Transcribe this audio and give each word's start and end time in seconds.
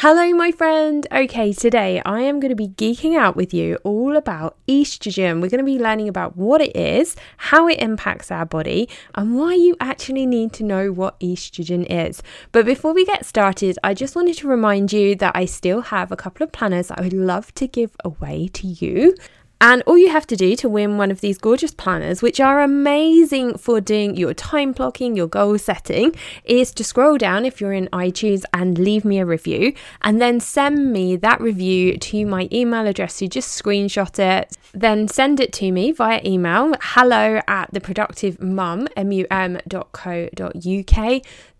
Hello, 0.00 0.28
my 0.34 0.52
friend. 0.52 1.06
Okay, 1.10 1.54
today 1.54 2.02
I 2.04 2.20
am 2.20 2.38
going 2.38 2.50
to 2.50 2.54
be 2.54 2.68
geeking 2.68 3.16
out 3.16 3.34
with 3.34 3.54
you 3.54 3.78
all 3.82 4.14
about 4.14 4.58
estrogen. 4.68 5.40
We're 5.40 5.48
going 5.48 5.56
to 5.56 5.64
be 5.64 5.78
learning 5.78 6.10
about 6.10 6.36
what 6.36 6.60
it 6.60 6.76
is, 6.76 7.16
how 7.38 7.66
it 7.66 7.78
impacts 7.80 8.30
our 8.30 8.44
body, 8.44 8.90
and 9.14 9.38
why 9.38 9.54
you 9.54 9.74
actually 9.80 10.26
need 10.26 10.52
to 10.52 10.64
know 10.64 10.92
what 10.92 11.18
estrogen 11.20 11.86
is. 11.88 12.22
But 12.52 12.66
before 12.66 12.92
we 12.92 13.06
get 13.06 13.24
started, 13.24 13.78
I 13.82 13.94
just 13.94 14.14
wanted 14.14 14.36
to 14.36 14.48
remind 14.48 14.92
you 14.92 15.14
that 15.14 15.34
I 15.34 15.46
still 15.46 15.80
have 15.80 16.12
a 16.12 16.16
couple 16.16 16.44
of 16.44 16.52
planners 16.52 16.90
I 16.90 17.00
would 17.00 17.14
love 17.14 17.54
to 17.54 17.66
give 17.66 17.96
away 18.04 18.48
to 18.48 18.66
you. 18.66 19.14
And 19.58 19.82
all 19.86 19.96
you 19.96 20.10
have 20.10 20.26
to 20.26 20.36
do 20.36 20.54
to 20.56 20.68
win 20.68 20.98
one 20.98 21.10
of 21.10 21.22
these 21.22 21.38
gorgeous 21.38 21.72
planners, 21.72 22.20
which 22.20 22.40
are 22.40 22.60
amazing 22.62 23.56
for 23.56 23.80
doing 23.80 24.14
your 24.14 24.34
time 24.34 24.72
blocking, 24.72 25.16
your 25.16 25.28
goal 25.28 25.56
setting, 25.56 26.14
is 26.44 26.72
to 26.74 26.84
scroll 26.84 27.16
down 27.16 27.46
if 27.46 27.58
you're 27.60 27.72
in 27.72 27.88
iTunes 27.88 28.44
and 28.52 28.78
leave 28.78 29.04
me 29.04 29.18
a 29.18 29.24
review, 29.24 29.72
and 30.02 30.20
then 30.20 30.40
send 30.40 30.92
me 30.92 31.16
that 31.16 31.40
review 31.40 31.96
to 31.96 32.26
my 32.26 32.48
email 32.52 32.86
address. 32.86 33.14
So 33.14 33.26
just 33.26 33.62
screenshot 33.62 34.18
it, 34.18 34.56
then 34.72 35.08
send 35.08 35.40
it 35.40 35.54
to 35.54 35.72
me 35.72 35.90
via 35.90 36.20
email 36.24 36.74
hello 36.80 37.40
at 37.48 37.72
theproductivemum, 37.72 38.88
M-U-M.co.uk. 38.94 40.02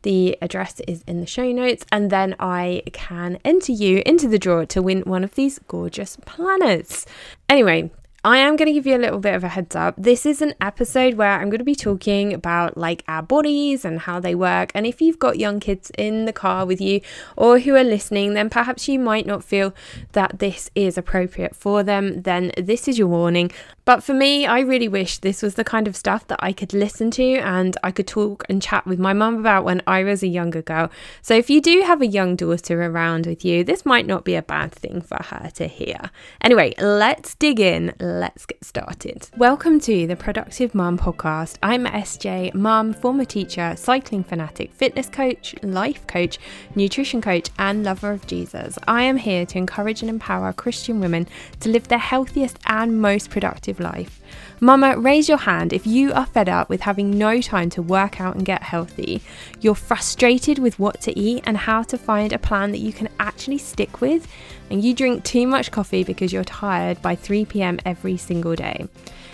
The 0.06 0.38
address 0.40 0.78
is 0.86 1.02
in 1.08 1.18
the 1.18 1.26
show 1.26 1.50
notes, 1.50 1.84
and 1.90 2.10
then 2.10 2.36
I 2.38 2.84
can 2.92 3.40
enter 3.44 3.72
you 3.72 4.04
into 4.06 4.28
the 4.28 4.38
draw 4.38 4.64
to 4.66 4.80
win 4.80 5.00
one 5.00 5.24
of 5.24 5.34
these 5.34 5.58
gorgeous 5.66 6.16
planners. 6.24 7.06
Anyway, 7.48 7.90
I 8.22 8.38
am 8.38 8.54
going 8.54 8.66
to 8.66 8.72
give 8.72 8.86
you 8.86 8.96
a 8.96 9.02
little 9.02 9.18
bit 9.18 9.34
of 9.34 9.42
a 9.42 9.48
heads 9.48 9.74
up. 9.74 9.96
This 9.98 10.24
is 10.24 10.40
an 10.40 10.54
episode 10.60 11.14
where 11.14 11.32
I'm 11.32 11.50
going 11.50 11.58
to 11.58 11.64
be 11.64 11.74
talking 11.74 12.32
about 12.32 12.76
like 12.76 13.02
our 13.08 13.22
bodies 13.22 13.84
and 13.84 13.98
how 13.98 14.20
they 14.20 14.36
work. 14.36 14.70
And 14.76 14.86
if 14.86 15.00
you've 15.00 15.18
got 15.18 15.40
young 15.40 15.58
kids 15.58 15.90
in 15.98 16.24
the 16.24 16.32
car 16.32 16.66
with 16.66 16.80
you 16.80 17.00
or 17.36 17.58
who 17.58 17.74
are 17.74 17.82
listening, 17.82 18.34
then 18.34 18.48
perhaps 18.48 18.86
you 18.86 19.00
might 19.00 19.26
not 19.26 19.42
feel 19.42 19.74
that 20.12 20.38
this 20.38 20.70
is 20.76 20.96
appropriate 20.96 21.56
for 21.56 21.82
them. 21.82 22.22
Then 22.22 22.52
this 22.56 22.86
is 22.86 22.96
your 22.96 23.08
warning. 23.08 23.50
But 23.86 24.02
for 24.02 24.14
me, 24.14 24.46
I 24.46 24.60
really 24.62 24.88
wish 24.88 25.18
this 25.18 25.42
was 25.42 25.54
the 25.54 25.62
kind 25.62 25.86
of 25.86 25.94
stuff 25.94 26.26
that 26.26 26.40
I 26.42 26.52
could 26.52 26.74
listen 26.74 27.08
to 27.12 27.36
and 27.36 27.76
I 27.84 27.92
could 27.92 28.08
talk 28.08 28.42
and 28.48 28.60
chat 28.60 28.84
with 28.84 28.98
my 28.98 29.12
mum 29.12 29.36
about 29.38 29.62
when 29.62 29.80
I 29.86 30.02
was 30.02 30.24
a 30.24 30.26
younger 30.26 30.60
girl. 30.60 30.90
So 31.22 31.34
if 31.34 31.48
you 31.48 31.60
do 31.60 31.82
have 31.82 32.02
a 32.02 32.06
young 32.08 32.34
daughter 32.34 32.82
around 32.82 33.26
with 33.26 33.44
you, 33.44 33.62
this 33.62 33.86
might 33.86 34.04
not 34.04 34.24
be 34.24 34.34
a 34.34 34.42
bad 34.42 34.72
thing 34.72 35.02
for 35.02 35.22
her 35.22 35.52
to 35.54 35.68
hear. 35.68 36.10
Anyway, 36.40 36.74
let's 36.78 37.36
dig 37.36 37.60
in. 37.60 37.94
Let's 38.00 38.44
get 38.44 38.64
started. 38.64 39.30
Welcome 39.36 39.78
to 39.82 40.08
the 40.08 40.16
Productive 40.16 40.74
Mum 40.74 40.98
podcast. 40.98 41.56
I'm 41.62 41.84
SJ, 41.86 42.54
mum, 42.54 42.92
former 42.92 43.24
teacher, 43.24 43.76
cycling 43.76 44.24
fanatic, 44.24 44.72
fitness 44.72 45.08
coach, 45.08 45.54
life 45.62 46.04
coach, 46.08 46.40
nutrition 46.74 47.20
coach, 47.20 47.50
and 47.56 47.84
lover 47.84 48.10
of 48.10 48.26
Jesus. 48.26 48.80
I 48.88 49.04
am 49.04 49.18
here 49.18 49.46
to 49.46 49.58
encourage 49.58 50.00
and 50.00 50.10
empower 50.10 50.52
Christian 50.52 50.98
women 50.98 51.28
to 51.60 51.68
live 51.68 51.86
their 51.86 51.98
healthiest 51.98 52.58
and 52.66 53.00
most 53.00 53.30
productive 53.30 53.75
life. 53.80 54.20
Mama, 54.60 54.98
raise 54.98 55.28
your 55.28 55.38
hand 55.38 55.72
if 55.72 55.86
you 55.86 56.12
are 56.12 56.26
fed 56.26 56.48
up 56.48 56.68
with 56.68 56.80
having 56.80 57.18
no 57.18 57.40
time 57.40 57.68
to 57.70 57.82
work 57.82 58.20
out 58.20 58.34
and 58.34 58.44
get 58.44 58.62
healthy. 58.62 59.20
You're 59.60 59.74
frustrated 59.74 60.58
with 60.58 60.78
what 60.78 61.00
to 61.02 61.18
eat 61.18 61.44
and 61.46 61.56
how 61.56 61.82
to 61.84 61.98
find 61.98 62.32
a 62.32 62.38
plan 62.38 62.72
that 62.72 62.78
you 62.78 62.92
can 62.92 63.08
actually 63.20 63.58
stick 63.58 64.00
with, 64.00 64.26
and 64.70 64.82
you 64.82 64.94
drink 64.94 65.24
too 65.24 65.46
much 65.46 65.70
coffee 65.70 66.04
because 66.04 66.32
you're 66.32 66.44
tired 66.44 67.00
by 67.02 67.14
3 67.14 67.44
pm 67.44 67.78
every 67.84 68.16
single 68.16 68.54
day. 68.54 68.88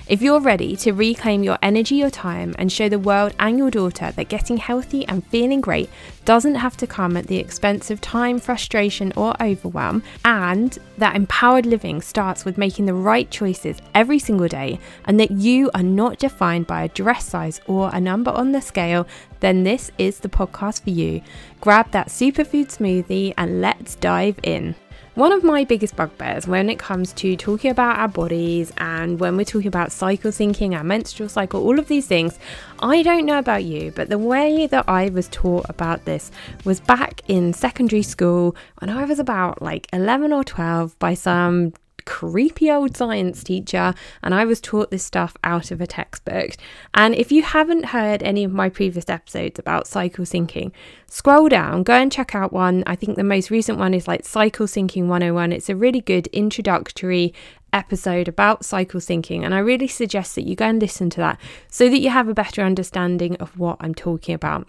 If 0.08 0.20
you're 0.20 0.40
ready 0.40 0.74
to 0.76 0.92
reclaim 0.92 1.44
your 1.44 1.58
energy, 1.62 1.94
your 1.94 2.10
time, 2.10 2.56
and 2.58 2.72
show 2.72 2.88
the 2.88 2.98
world 2.98 3.34
and 3.38 3.56
your 3.56 3.70
daughter 3.70 4.10
that 4.10 4.28
getting 4.28 4.56
healthy 4.56 5.06
and 5.06 5.24
feeling 5.28 5.60
great 5.60 5.88
doesn't 6.24 6.56
have 6.56 6.76
to 6.78 6.88
come 6.88 7.16
at 7.16 7.28
the 7.28 7.36
expense 7.36 7.88
of 7.88 8.00
time, 8.00 8.40
frustration, 8.40 9.12
or 9.16 9.40
overwhelm, 9.40 10.02
and 10.24 10.76
that 10.98 11.14
empowered 11.14 11.66
living 11.66 12.02
starts 12.02 12.44
with 12.44 12.58
making 12.58 12.86
the 12.86 12.94
right 12.94 13.30
choices 13.30 13.78
every 13.94 14.18
single 14.18 14.48
day, 14.48 14.80
and 15.04 15.20
that 15.20 15.30
you 15.30 15.70
are 15.72 15.84
not 15.84 16.18
defined 16.18 16.66
by 16.66 16.82
a 16.82 16.88
dress 16.88 17.24
size 17.24 17.60
or 17.66 17.88
a 17.92 18.00
number 18.00 18.32
on 18.32 18.50
the 18.50 18.60
scale, 18.60 19.06
then 19.38 19.62
this 19.62 19.92
is 19.98 20.18
the 20.18 20.28
podcast 20.28 20.82
for 20.82 20.90
you. 20.90 21.22
Grab 21.60 21.92
that 21.92 22.08
superfood 22.08 22.76
smoothie 22.76 23.34
and 23.38 23.60
let's 23.60 23.94
dive 23.94 24.38
in. 24.42 24.74
One 25.14 25.30
of 25.30 25.44
my 25.44 25.64
biggest 25.64 25.94
bugbears 25.94 26.48
when 26.48 26.70
it 26.70 26.78
comes 26.78 27.12
to 27.14 27.36
talking 27.36 27.70
about 27.70 27.98
our 27.98 28.08
bodies 28.08 28.72
and 28.78 29.20
when 29.20 29.36
we're 29.36 29.44
talking 29.44 29.68
about 29.68 29.92
cycle 29.92 30.30
syncing, 30.30 30.74
our 30.74 30.82
menstrual 30.82 31.28
cycle, 31.28 31.62
all 31.62 31.78
of 31.78 31.88
these 31.88 32.06
things, 32.06 32.38
I 32.80 33.02
don't 33.02 33.26
know 33.26 33.38
about 33.38 33.64
you, 33.64 33.92
but 33.94 34.08
the 34.08 34.16
way 34.16 34.66
that 34.68 34.88
I 34.88 35.10
was 35.10 35.28
taught 35.28 35.66
about 35.68 36.06
this 36.06 36.30
was 36.64 36.80
back 36.80 37.20
in 37.28 37.52
secondary 37.52 38.02
school 38.02 38.56
when 38.78 38.88
I 38.88 39.04
was 39.04 39.18
about 39.18 39.60
like 39.60 39.86
11 39.92 40.32
or 40.32 40.44
12 40.44 40.98
by 40.98 41.12
some 41.12 41.74
creepy 42.04 42.70
old 42.70 42.96
science 42.96 43.42
teacher, 43.44 43.94
and 44.22 44.34
I 44.34 44.44
was 44.44 44.60
taught 44.60 44.90
this 44.90 45.04
stuff 45.04 45.36
out 45.44 45.70
of 45.70 45.80
a 45.80 45.86
textbook. 45.86 46.52
And 46.94 47.14
if 47.14 47.32
you 47.32 47.42
haven't 47.42 47.86
heard 47.86 48.22
any 48.22 48.44
of 48.44 48.52
my 48.52 48.68
previous 48.68 49.08
episodes 49.08 49.58
about 49.58 49.86
cycle 49.86 50.24
syncing, 50.24 50.72
scroll 51.06 51.48
down, 51.48 51.82
go 51.82 51.94
and 51.94 52.12
check 52.12 52.34
out 52.34 52.52
one. 52.52 52.84
I 52.86 52.96
think 52.96 53.16
the 53.16 53.24
most 53.24 53.50
recent 53.50 53.78
one 53.78 53.94
is 53.94 54.08
like 54.08 54.24
Cycle 54.24 54.66
Syncing 54.66 55.06
101. 55.06 55.52
It's 55.52 55.68
a 55.68 55.76
really 55.76 56.00
good 56.00 56.26
introductory 56.28 57.34
episode 57.72 58.28
about 58.28 58.64
cycle 58.64 59.00
syncing, 59.00 59.44
and 59.44 59.54
I 59.54 59.58
really 59.58 59.88
suggest 59.88 60.34
that 60.34 60.46
you 60.46 60.54
go 60.54 60.66
and 60.66 60.80
listen 60.80 61.10
to 61.10 61.20
that 61.20 61.40
so 61.68 61.88
that 61.88 62.00
you 62.00 62.10
have 62.10 62.28
a 62.28 62.34
better 62.34 62.62
understanding 62.62 63.36
of 63.36 63.58
what 63.58 63.78
I'm 63.80 63.94
talking 63.94 64.34
about. 64.34 64.68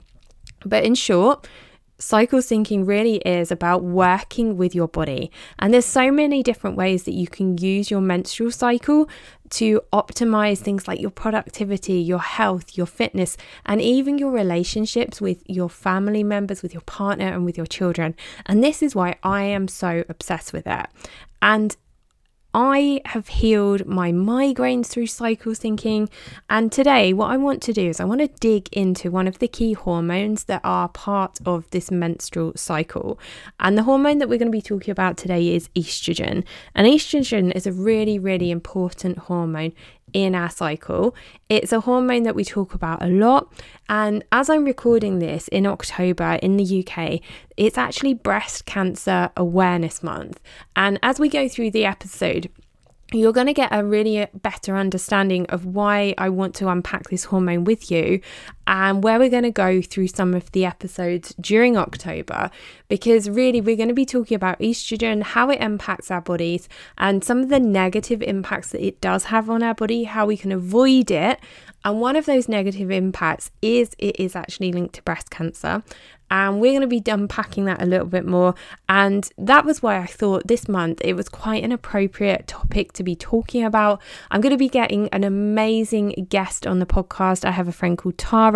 But 0.66 0.84
in 0.84 0.96
short, 0.96 1.48
cycle 2.04 2.40
syncing 2.40 2.86
really 2.86 3.16
is 3.18 3.50
about 3.50 3.82
working 3.82 4.58
with 4.58 4.76
your 4.76 4.90
body. 4.90 5.32
And 5.58 5.74
there's 5.74 5.86
so 5.86 6.12
many 6.12 6.44
different 6.44 6.76
ways 6.76 7.04
that 7.04 7.14
you 7.14 7.28
can 7.28 7.58
use 7.58 7.90
your 7.90 8.02
menstrual 8.02 8.52
cycle 8.52 9.08
to 9.52 9.82
optimize 9.94 10.58
things 10.58 10.86
like 10.88 11.00
your 11.00 11.12
productivity, 11.12 11.94
your 11.94 12.20
health, 12.20 12.78
your 12.78 12.88
fitness, 12.88 13.38
and 13.66 13.80
even 13.82 14.18
your 14.18 14.32
relationships 14.32 15.22
with 15.22 15.44
your 15.48 15.70
family 15.70 16.24
members, 16.24 16.62
with 16.62 16.74
your 16.74 16.82
partner, 16.82 17.28
and 17.28 17.46
with 17.46 17.56
your 17.58 17.68
children. 17.68 18.16
And 18.48 18.62
this 18.62 18.84
is 18.84 18.96
why 18.96 19.16
I 19.24 19.44
am 19.44 19.70
so 19.70 20.04
obsessed 20.10 20.52
with 20.52 20.68
it. 20.68 20.88
And 21.42 21.78
I 22.54 23.02
have 23.06 23.30
healed 23.30 23.88
my 23.88 24.12
migraines 24.12 24.88
through 24.88 25.08
cycle 25.08 25.54
syncing. 25.54 26.10
And 26.50 26.72
today, 26.72 27.12
what 27.12 27.32
I 27.32 27.38
want 27.38 27.64
to 27.64 27.74
do 27.74 27.90
is 27.90 28.00
I 28.00 28.06
want 28.06 28.22
to 28.22 28.28
dig 28.28 28.70
into 28.72 29.10
one 29.10 29.28
of 29.28 29.40
the 29.40 29.48
key 29.48 29.74
hormones 29.74 30.44
that 30.44 30.62
are 30.64 30.88
part 30.90 31.40
of 31.48 31.68
this 31.72 31.90
menstrual 31.90 32.54
cycle. 32.56 33.20
And 33.60 33.76
the 33.76 33.84
hormone 33.84 34.20
that 34.20 34.30
we're 34.30 34.38
going 34.38 34.52
to 34.52 34.56
be 34.56 34.62
talking 34.62 34.92
about 34.92 35.18
today 35.18 35.56
is 35.56 35.68
estrogen. 35.70 36.44
And 36.76 36.86
estrogen 36.86 37.52
is 37.56 37.66
a 37.66 37.72
really, 37.72 38.20
really 38.20 38.52
important 38.52 39.18
hormone 39.18 39.74
in 40.12 40.36
our 40.36 40.50
cycle. 40.50 41.16
It's 41.50 41.72
a 41.72 41.82
hormone 41.82 42.24
that 42.24 42.36
we 42.36 42.44
talk 42.44 42.74
about 42.74 43.02
a 43.02 43.08
lot. 43.08 43.52
And 43.90 44.24
as 44.32 44.50
I'm 44.50 44.66
recording 44.66 45.20
this 45.20 45.48
in 45.48 45.66
October 45.66 46.40
in 46.42 46.58
the 46.58 46.86
UK, 46.86 47.22
it's 47.58 47.78
actually 47.78 48.14
Breast 48.14 48.66
Cancer 48.66 49.32
Awareness 49.38 50.04
Month. 50.04 50.40
And 50.76 51.00
as 51.02 51.20
we 51.20 51.30
go 51.30 51.48
through 51.48 51.72
the 51.72 51.86
episode, 51.86 52.50
you're 53.12 53.34
going 53.34 53.48
to 53.48 53.54
get 53.54 53.70
a 53.72 53.84
really 53.84 54.28
better 54.34 54.76
understanding 54.76 55.46
of 55.48 55.66
why 55.66 56.16
I 56.18 56.30
want 56.30 56.56
to 56.56 56.68
unpack 56.70 57.10
this 57.10 57.26
hormone 57.26 57.64
with 57.64 57.92
you 57.92 58.22
and 58.66 59.04
where 59.04 59.20
we're 59.20 59.30
going 59.30 59.44
to 59.44 59.52
go 59.52 59.82
through 59.82 60.08
some 60.08 60.34
of 60.34 60.52
the 60.52 60.66
episodes 60.66 61.36
during 61.40 61.78
October 61.78 62.50
because 62.88 63.30
really 63.30 63.62
we're 63.62 63.76
going 63.76 63.90
to 63.90 63.94
be 63.94 64.06
talking 64.06 64.36
about 64.36 64.60
estrogen, 64.60 65.24
how 65.24 65.50
it 65.50 65.60
impacts 65.62 66.10
our 66.10 66.22
bodies, 66.22 66.70
and 66.98 67.24
some 67.24 67.40
of 67.40 67.50
the 67.50 67.60
negative 67.60 68.22
impacts 68.22 68.70
that 68.70 68.86
it 68.86 69.02
does 69.02 69.26
have 69.26 69.50
on 69.50 69.64
our 69.64 69.74
body, 69.74 70.04
how 70.06 70.26
we 70.26 70.38
can 70.38 70.52
avoid 70.52 71.12
it. 71.12 71.40
And 71.86 72.00
one 72.00 72.16
of 72.16 72.26
those 72.26 72.48
negative 72.48 72.90
impacts 72.90 73.52
is 73.62 73.94
it 73.98 74.18
is 74.20 74.36
actually 74.36 74.72
linked 74.72 74.96
to 74.96 75.04
breast 75.04 75.30
cancer 75.30 75.84
and 76.34 76.60
we're 76.60 76.72
going 76.72 76.82
to 76.82 76.88
be 76.88 77.04
unpacking 77.12 77.66
that 77.66 77.80
a 77.80 77.86
little 77.86 78.08
bit 78.08 78.26
more. 78.26 78.56
And 78.90 79.30
that 79.38 79.66
was 79.66 79.84
why 79.84 80.00
I 80.00 80.08
thought 80.08 80.48
this 80.48 80.68
month 80.68 81.00
it 81.04 81.14
was 81.14 81.30
quite 81.30 81.64
an 81.64 81.72
appropriate 81.72 82.48
topic 82.48 82.92
to 82.94 83.04
be 83.04 83.16
talking 83.16 83.64
about. 83.64 84.02
I'm 84.32 84.42
going 84.42 84.52
to 84.52 84.58
be 84.58 84.68
getting 84.68 85.10
an 85.10 85.24
amazing 85.24 86.28
guest 86.30 86.66
on 86.66 86.80
the 86.80 86.88
podcast. 86.88 87.46
I 87.46 87.52
have 87.52 87.68
a 87.68 87.72
friend 87.72 88.00
called 88.00 88.18
Tara. 88.18 88.53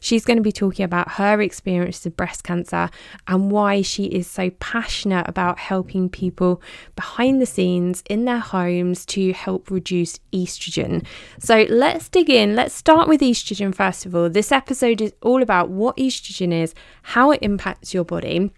She's 0.00 0.24
going 0.24 0.36
to 0.36 0.42
be 0.42 0.52
talking 0.52 0.84
about 0.84 1.12
her 1.12 1.40
experience 1.40 2.04
of 2.04 2.16
breast 2.16 2.42
cancer 2.42 2.90
and 3.26 3.50
why 3.50 3.82
she 3.82 4.04
is 4.06 4.26
so 4.26 4.50
passionate 4.58 5.28
about 5.28 5.58
helping 5.58 6.08
people 6.08 6.60
behind 6.96 7.40
the 7.40 7.46
scenes 7.46 8.02
in 8.10 8.24
their 8.24 8.40
homes 8.40 9.06
to 9.06 9.32
help 9.32 9.70
reduce 9.70 10.18
estrogen. 10.32 11.06
So 11.38 11.66
let's 11.68 12.08
dig 12.08 12.28
in. 12.28 12.56
Let's 12.56 12.74
start 12.74 13.08
with 13.08 13.20
estrogen 13.20 13.74
first 13.74 14.04
of 14.04 14.14
all. 14.14 14.28
This 14.28 14.52
episode 14.52 15.00
is 15.00 15.14
all 15.22 15.42
about 15.42 15.70
what 15.70 15.96
estrogen 15.96 16.52
is, 16.52 16.74
how 17.02 17.20
how 17.20 17.32
it 17.32 17.42
impacts 17.42 17.92
your 17.92 18.04
body 18.04 18.50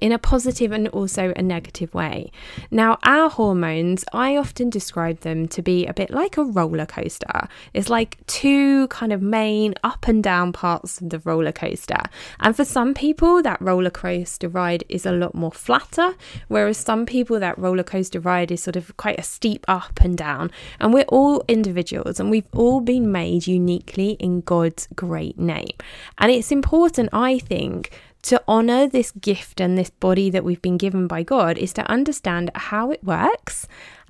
in 0.00 0.12
a 0.12 0.18
positive 0.18 0.72
and 0.72 0.88
also 0.88 1.32
a 1.36 1.42
negative 1.42 1.92
way. 1.94 2.30
Now, 2.70 2.98
our 3.02 3.28
hormones, 3.28 4.04
I 4.12 4.36
often 4.36 4.70
describe 4.70 5.20
them 5.20 5.48
to 5.48 5.62
be 5.62 5.86
a 5.86 5.92
bit 5.92 6.10
like 6.10 6.36
a 6.36 6.44
roller 6.44 6.86
coaster. 6.86 7.48
It's 7.74 7.90
like 7.90 8.24
two 8.26 8.88
kind 8.88 9.12
of 9.12 9.20
main 9.20 9.74
up 9.82 10.06
and 10.06 10.22
down 10.22 10.52
parts 10.52 11.00
of 11.00 11.10
the 11.10 11.18
roller 11.20 11.52
coaster. 11.52 12.02
And 12.38 12.54
for 12.54 12.64
some 12.64 12.94
people, 12.94 13.42
that 13.42 13.60
roller 13.60 13.90
coaster 13.90 14.48
ride 14.48 14.84
is 14.88 15.06
a 15.06 15.12
lot 15.12 15.34
more 15.34 15.52
flatter, 15.52 16.14
whereas 16.48 16.78
some 16.78 17.06
people, 17.06 17.40
that 17.40 17.58
roller 17.58 17.82
coaster 17.82 18.20
ride 18.20 18.50
is 18.52 18.62
sort 18.62 18.76
of 18.76 18.96
quite 18.96 19.18
a 19.18 19.22
steep 19.22 19.64
up 19.68 20.00
and 20.00 20.16
down. 20.16 20.50
And 20.78 20.92
we're 20.94 21.04
all 21.08 21.44
individuals 21.48 22.20
and 22.20 22.30
we've 22.30 22.48
all 22.52 22.80
been 22.80 23.10
made 23.10 23.46
uniquely 23.46 24.12
in 24.12 24.42
God's 24.42 24.88
great 24.94 25.38
name. 25.38 25.76
And 26.18 26.30
it's 26.30 26.52
important, 26.52 27.08
I 27.12 27.38
think, 27.38 27.90
to 28.22 28.42
honor 28.46 28.86
this 28.86 29.10
gift 29.12 29.60
and 29.60 29.76
this 29.76 29.90
body 29.90 30.30
that 30.30 30.44
we've 30.44 30.62
been 30.62 30.76
given 30.76 31.06
by 31.06 31.22
God 31.22 31.56
is 31.56 31.72
to 31.74 31.90
understand 31.90 32.50
how 32.54 32.90
it 32.90 33.02
works 33.02 33.66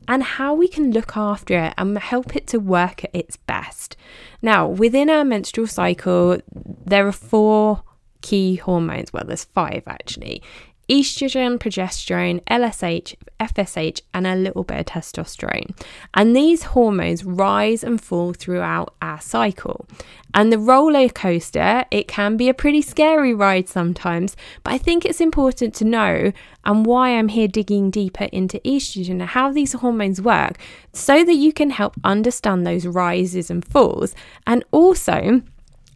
and 0.08 0.22
how 0.22 0.54
we 0.54 0.66
can 0.66 0.90
look 0.90 1.16
after 1.16 1.56
it 1.58 1.74
and 1.78 1.96
help 1.98 2.34
it 2.34 2.46
to 2.48 2.58
work 2.58 3.04
at 3.04 3.14
its 3.14 3.36
best. 3.36 3.96
Now, 4.42 4.66
within 4.66 5.10
our 5.10 5.24
menstrual 5.24 5.66
cycle, 5.66 6.40
there 6.52 7.06
are 7.06 7.12
four 7.12 7.84
key 8.20 8.56
hormones. 8.56 9.12
Well, 9.12 9.24
there's 9.26 9.44
five 9.44 9.82
actually 9.86 10.42
estrogen, 10.90 11.56
progesterone, 11.56 12.42
LSH, 12.50 13.14
FSH, 13.38 14.02
and 14.12 14.26
a 14.26 14.34
little 14.34 14.64
bit 14.64 14.80
of 14.80 14.86
testosterone. 14.86 15.74
And 16.14 16.34
these 16.34 16.64
hormones 16.64 17.24
rise 17.24 17.84
and 17.84 18.00
fall 18.00 18.32
throughout 18.32 18.94
our 19.00 19.20
cycle. 19.20 19.86
And 20.34 20.52
the 20.52 20.58
roller 20.58 21.08
coaster, 21.08 21.84
it 21.90 22.08
can 22.08 22.36
be 22.36 22.48
a 22.48 22.54
pretty 22.54 22.82
scary 22.82 23.32
ride 23.32 23.68
sometimes, 23.68 24.36
but 24.64 24.74
I 24.74 24.78
think 24.78 25.04
it's 25.04 25.20
important 25.20 25.74
to 25.76 25.84
know 25.84 26.32
and 26.64 26.84
why 26.84 27.10
I'm 27.10 27.28
here 27.28 27.48
digging 27.48 27.90
deeper 27.90 28.24
into 28.24 28.58
estrogen 28.60 29.20
and 29.20 29.22
how 29.22 29.52
these 29.52 29.74
hormones 29.74 30.20
work 30.20 30.58
so 30.92 31.24
that 31.24 31.34
you 31.34 31.52
can 31.52 31.70
help 31.70 31.94
understand 32.04 32.66
those 32.66 32.86
rises 32.86 33.50
and 33.50 33.64
falls 33.64 34.14
and 34.46 34.64
also 34.72 35.42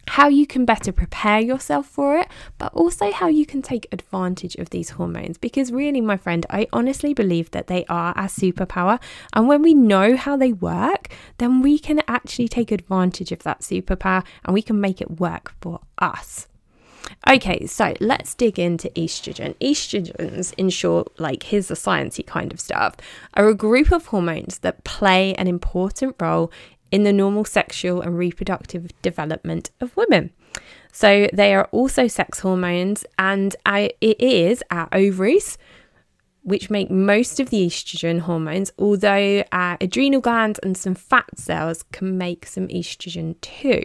how 0.07 0.27
you 0.27 0.45
can 0.45 0.65
better 0.65 0.91
prepare 0.91 1.39
yourself 1.39 1.87
for 1.87 2.17
it, 2.17 2.27
but 2.57 2.73
also 2.73 3.11
how 3.11 3.27
you 3.27 3.45
can 3.45 3.61
take 3.61 3.87
advantage 3.91 4.55
of 4.55 4.69
these 4.69 4.91
hormones. 4.91 5.37
Because, 5.37 5.71
really, 5.71 6.01
my 6.01 6.17
friend, 6.17 6.45
I 6.49 6.67
honestly 6.71 7.13
believe 7.13 7.51
that 7.51 7.67
they 7.67 7.85
are 7.85 8.13
our 8.15 8.27
superpower. 8.27 9.01
And 9.33 9.47
when 9.47 9.61
we 9.61 9.73
know 9.73 10.15
how 10.15 10.37
they 10.37 10.53
work, 10.53 11.09
then 11.37 11.61
we 11.61 11.79
can 11.79 12.01
actually 12.07 12.47
take 12.47 12.71
advantage 12.71 13.31
of 13.31 13.43
that 13.43 13.61
superpower 13.61 14.23
and 14.43 14.53
we 14.53 14.61
can 14.61 14.79
make 14.79 15.01
it 15.01 15.19
work 15.19 15.53
for 15.61 15.79
us. 15.97 16.47
Okay, 17.27 17.65
so 17.65 17.93
let's 17.99 18.33
dig 18.33 18.59
into 18.59 18.89
estrogen. 18.89 19.55
Estrogens, 19.59 20.53
in 20.55 20.69
short, 20.69 21.19
like 21.19 21.43
here's 21.43 21.67
the 21.67 21.75
sciencey 21.75 22.25
kind 22.25 22.51
of 22.53 22.59
stuff, 22.59 22.95
are 23.35 23.47
a 23.47 23.55
group 23.55 23.91
of 23.91 24.07
hormones 24.07 24.59
that 24.59 24.83
play 24.83 25.33
an 25.35 25.47
important 25.47 26.15
role 26.19 26.51
in 26.95 27.03
the 27.03 27.11
normal 27.11 27.43
sexual 27.43 27.99
and 27.99 28.17
reproductive 28.17 28.89
development 29.01 29.69
of 29.81 29.97
women. 29.97 30.31
So 30.93 31.27
they 31.33 31.53
are 31.53 31.65
also 31.73 32.07
sex 32.07 32.39
hormones, 32.39 33.05
and 33.19 33.53
it 33.67 34.21
is 34.21 34.63
our 34.71 34.87
ovaries 34.93 35.57
which 36.43 36.69
make 36.69 36.89
most 36.89 37.41
of 37.41 37.49
the 37.49 37.65
estrogen 37.65 38.21
hormones, 38.21 38.71
although 38.79 39.43
our 39.51 39.77
adrenal 39.81 40.21
glands 40.21 40.57
and 40.59 40.77
some 40.77 40.95
fat 40.95 41.37
cells 41.37 41.83
can 41.91 42.17
make 42.17 42.45
some 42.45 42.69
estrogen 42.69 43.35
too. 43.41 43.83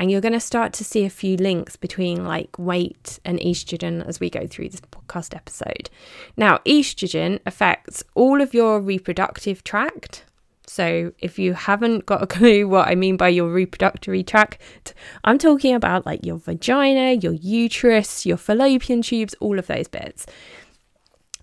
And 0.00 0.10
you're 0.10 0.20
going 0.20 0.32
to 0.32 0.40
start 0.40 0.72
to 0.74 0.84
see 0.84 1.04
a 1.04 1.10
few 1.10 1.36
links 1.36 1.76
between 1.76 2.24
like 2.24 2.58
weight 2.58 3.20
and 3.24 3.38
estrogen 3.38 4.04
as 4.04 4.18
we 4.18 4.28
go 4.28 4.46
through 4.48 4.70
this 4.70 4.80
podcast 4.80 5.36
episode. 5.36 5.88
Now, 6.36 6.58
estrogen 6.66 7.38
affects 7.46 8.02
all 8.14 8.40
of 8.40 8.54
your 8.54 8.80
reproductive 8.80 9.62
tract, 9.62 10.24
so, 10.68 11.12
if 11.18 11.38
you 11.38 11.54
haven't 11.54 12.06
got 12.06 12.22
a 12.22 12.26
clue 12.36 12.68
what 12.68 12.88
I 12.88 12.94
mean 12.94 13.16
by 13.16 13.28
your 13.28 13.50
reproductive 13.50 14.26
tract, 14.26 14.94
I'm 15.24 15.38
talking 15.38 15.74
about 15.74 16.06
like 16.06 16.24
your 16.24 16.38
vagina, 16.38 17.12
your 17.12 17.32
uterus, 17.32 18.26
your 18.26 18.36
fallopian 18.36 19.02
tubes, 19.02 19.34
all 19.40 19.58
of 19.58 19.66
those 19.66 19.88
bits. 19.88 20.26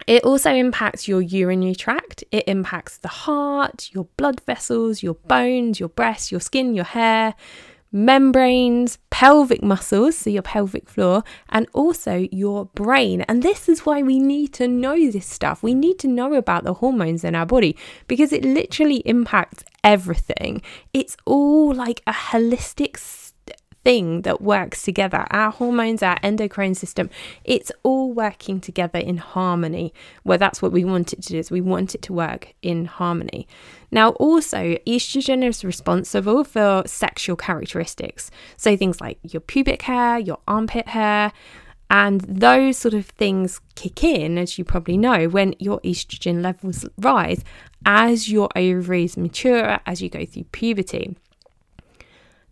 It 0.08 0.24
also 0.24 0.54
impacts 0.54 1.08
your 1.08 1.22
urinary 1.22 1.74
tract, 1.74 2.24
it 2.32 2.44
impacts 2.48 2.98
the 2.98 3.08
heart, 3.08 3.90
your 3.92 4.06
blood 4.18 4.42
vessels, 4.46 5.02
your 5.02 5.16
bones, 5.16 5.80
your 5.80 5.90
breasts, 5.90 6.32
your 6.32 6.42
skin, 6.42 6.76
your 6.76 6.86
hair, 6.86 7.34
membranes, 7.96 8.98
pelvic 9.10 9.64
muscles, 9.64 10.18
so 10.18 10.30
your 10.30 10.42
pelvic 10.42 10.90
floor, 10.90 11.24
and 11.50 11.66
also 11.72 12.28
your 12.30 12.66
brain. 12.76 13.22
And 13.22 13.42
this 13.42 13.70
is 13.70 13.86
why 13.86 14.04
we 14.04 14.20
need 14.20 14.54
to 14.56 14.68
know 14.68 15.10
this 15.10 15.26
stuff. 15.26 15.64
We 15.64 15.74
need 15.74 15.98
to 16.00 16.10
know 16.10 16.34
about 16.34 16.66
the 16.66 16.74
hormones 16.74 17.24
in 17.24 17.36
our 17.36 17.46
body 17.46 17.78
because 18.10 18.34
it 18.34 18.44
literally 18.44 18.98
impacts 19.06 19.64
everything. 19.82 20.62
It's 20.94 21.16
all 21.26 21.74
like 21.74 22.02
a 22.06 22.12
holistic 22.12 22.98
thing 23.86 24.24
that 24.24 24.42
works 24.42 24.82
together. 24.82 25.26
Our 25.30 25.52
hormones, 25.52 26.04
our 26.04 26.18
endocrine 26.24 26.76
system, 26.76 27.10
it's 27.46 27.72
all 27.84 28.12
working 28.12 28.60
together 28.60 29.00
in 29.00 29.18
harmony. 29.18 29.94
Well, 30.26 30.40
that's 30.40 30.62
what 30.62 30.74
we 30.74 30.84
want 30.84 31.14
it 31.14 31.22
to 31.22 31.30
do, 31.30 31.38
is 31.38 31.52
we 31.52 31.62
want 31.62 31.96
it 31.96 32.02
to 32.02 32.14
work 32.14 32.54
in 32.62 32.86
harmony. 32.86 33.48
Now, 33.92 34.10
also, 34.14 34.76
estrogen 34.88 35.48
is 35.48 35.64
responsible 35.64 36.44
for 36.44 36.84
sexual 36.88 37.38
characteristics. 37.38 38.32
So 38.58 38.76
things 38.76 39.00
like 39.00 39.20
your 39.22 39.42
pubic 39.42 39.84
hair, 39.84 40.18
your 40.18 40.40
armpit 40.48 40.88
hair, 40.90 41.32
and 41.88 42.22
those 42.22 42.78
sort 42.78 42.96
of 42.96 43.06
things 43.06 43.62
kick 43.76 44.04
in, 44.04 44.40
as 44.40 44.58
you 44.58 44.66
probably 44.66 44.98
know, 44.98 45.30
when 45.30 45.54
your 45.60 45.80
estrogen 45.82 46.42
levels 46.42 46.86
rise 46.98 47.44
as 47.86 48.32
your 48.32 48.50
ovaries 48.56 49.16
mature, 49.16 49.80
as 49.86 50.02
you 50.02 50.10
go 50.10 50.26
through 50.26 50.46
puberty. 50.46 51.16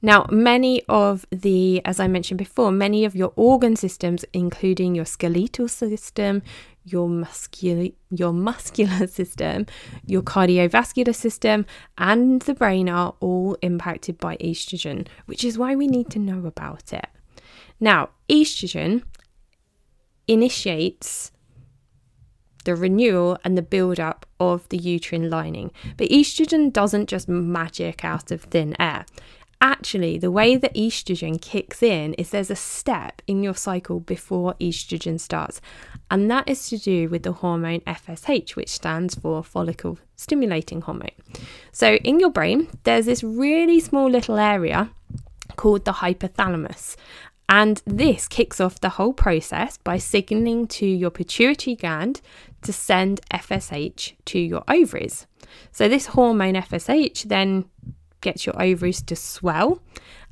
Now, 0.06 0.28
many 0.30 0.84
of 0.90 1.26
the, 1.32 1.82
as 1.86 1.98
I 1.98 2.10
mentioned 2.10 2.38
before, 2.38 2.72
many 2.72 3.06
of 3.06 3.16
your 3.16 3.32
organ 3.38 3.78
systems, 3.78 4.26
including 4.34 4.96
your 4.96 5.06
skeletal 5.06 5.70
system, 5.70 6.44
your 6.84 7.08
muscular, 7.08 7.88
your 8.10 8.34
muscular 8.34 9.08
system, 9.20 9.66
your 10.06 10.22
cardiovascular 10.22 11.16
system, 11.16 11.66
and 11.98 12.42
the 12.42 12.54
brain 12.54 12.90
are 12.90 13.16
all 13.22 13.56
impacted 13.62 14.18
by 14.18 14.36
estrogen, 14.38 15.08
which 15.26 15.46
is 15.46 15.58
why 15.58 15.74
we 15.74 15.88
need 15.88 16.10
to 16.10 16.20
know 16.20 16.46
about 16.46 16.92
it. 16.92 17.08
Now, 17.80 18.10
estrogen 18.28 19.04
initiates 20.28 21.32
the 22.66 22.76
renewal 22.76 23.38
and 23.46 23.58
the 23.58 23.62
build 23.62 24.02
up 24.02 24.26
of 24.40 24.68
the 24.68 24.78
uterine 24.78 25.30
lining. 25.30 25.72
But 25.96 26.10
estrogen 26.10 26.74
doesn't 26.74 27.08
just 27.08 27.30
magic 27.30 28.04
out 28.04 28.32
of 28.32 28.44
thin 28.44 28.76
air 28.82 29.06
actually, 29.64 30.18
the 30.18 30.30
way 30.30 30.58
that 30.58 30.76
estrogen 30.76 31.42
kicks 31.42 31.82
in 31.82 32.14
is 32.16 32.30
there's 32.30 32.52
a 32.52 32.56
step 32.56 33.22
in 33.26 33.42
your 33.42 33.56
cycle 33.56 34.02
before 34.02 34.54
estrogen 34.60 35.20
starts, 35.20 35.62
and 36.12 36.30
that 36.30 36.48
is 36.50 36.68
to 36.70 36.78
do 36.78 37.08
with 37.08 37.24
the 37.24 37.32
hormone 37.32 37.80
FSH, 37.82 38.56
which 38.56 38.70
stands 38.70 39.16
for 39.16 39.42
follicle 39.42 39.98
stimulating 40.18 40.82
hormone. 40.82 41.10
So, 41.72 41.96
in 41.96 42.20
your 42.20 42.30
brain, 42.30 42.68
there's 42.84 43.06
this 43.06 43.24
really 43.24 43.80
small 43.80 44.10
little 44.10 44.38
area 44.38 44.92
called 45.56 45.86
the 45.86 45.94
hypothalamus. 45.94 46.96
And 47.50 47.82
this 47.86 48.28
kicks 48.28 48.60
off 48.60 48.82
the 48.82 48.90
whole 48.90 49.14
process 49.14 49.78
by 49.78 49.98
signaling 49.98 50.68
to 50.68 50.86
your 50.86 51.10
pituitary 51.10 51.76
gland 51.76 52.22
to 52.64 52.74
send 52.74 53.22
FSH 53.32 54.14
to 54.26 54.40
your 54.40 54.64
ovaries. 54.68 55.26
So, 55.72 55.88
this 55.88 56.08
hormone 56.08 56.56
FSH 56.56 57.24
then 57.24 57.66
gets 58.24 58.46
your 58.46 58.60
ovaries 58.62 59.02
to 59.04 59.16
swell 59.16 59.82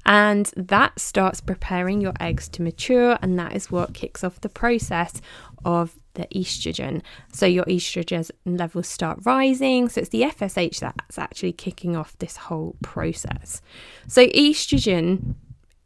and 0.06 0.52
that 0.58 1.00
starts 1.00 1.42
preparing 1.42 2.02
your 2.02 2.14
eggs 2.20 2.48
to 2.50 2.62
mature 2.62 3.18
and 3.22 3.38
that 3.38 3.56
is 3.56 3.72
what 3.72 3.94
kicks 3.94 4.24
off 4.24 4.42
the 4.42 4.50
process 4.50 5.22
of 5.64 5.96
the 6.16 6.28
estrogen. 6.34 7.02
So 7.32 7.46
your 7.46 7.66
estrogen 7.66 8.30
levels 8.46 8.88
start 8.88 9.20
rising 9.24 9.90
so 9.90 10.02
it's 10.02 10.10
the 10.10 10.24
FSH 10.24 10.80
that's 10.80 11.18
actually 11.18 11.54
kicking 11.54 11.96
off 11.96 12.18
this 12.18 12.38
whole 12.38 12.76
process. 12.82 13.62
So 14.08 14.28
estrogen 14.28 15.36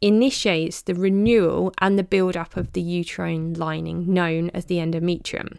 initiates 0.00 0.82
the 0.82 0.94
renewal 0.94 1.72
and 1.78 1.98
the 1.98 2.02
build-up 2.02 2.56
of 2.56 2.72
the 2.72 2.82
uterine 2.82 3.54
lining 3.54 4.12
known 4.12 4.50
as 4.50 4.66
the 4.66 4.76
endometrium. 4.76 5.58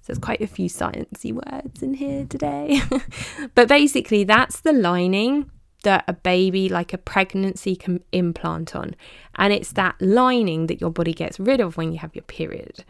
So 0.00 0.12
there's 0.12 0.18
quite 0.18 0.42
a 0.42 0.46
few 0.46 0.68
sciencey 0.68 1.32
words 1.32 1.82
in 1.82 1.94
here 1.94 2.26
today. 2.28 2.82
But 3.54 3.68
basically 3.68 4.24
that's 4.24 4.60
the 4.60 4.72
lining 4.72 5.50
that 5.84 6.04
a 6.06 6.12
baby, 6.12 6.68
like 6.68 6.92
a 6.92 6.98
pregnancy, 6.98 7.76
can 7.76 8.02
implant 8.12 8.76
on. 8.76 8.94
And 9.36 9.52
it's 9.52 9.72
that 9.72 9.94
lining 10.00 10.66
that 10.66 10.80
your 10.80 10.90
body 10.90 11.14
gets 11.14 11.40
rid 11.40 11.60
of 11.60 11.76
when 11.76 11.92
you 11.92 11.98
have 11.98 12.14
your 12.14 12.24
period. 12.24 12.84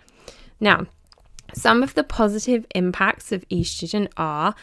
Now, 0.58 0.86
some 1.52 1.82
of 1.82 1.94
the 1.94 2.04
positive 2.04 2.66
impacts 2.74 3.30
of 3.30 3.48
estrogen 3.48 4.10
are 4.16 4.54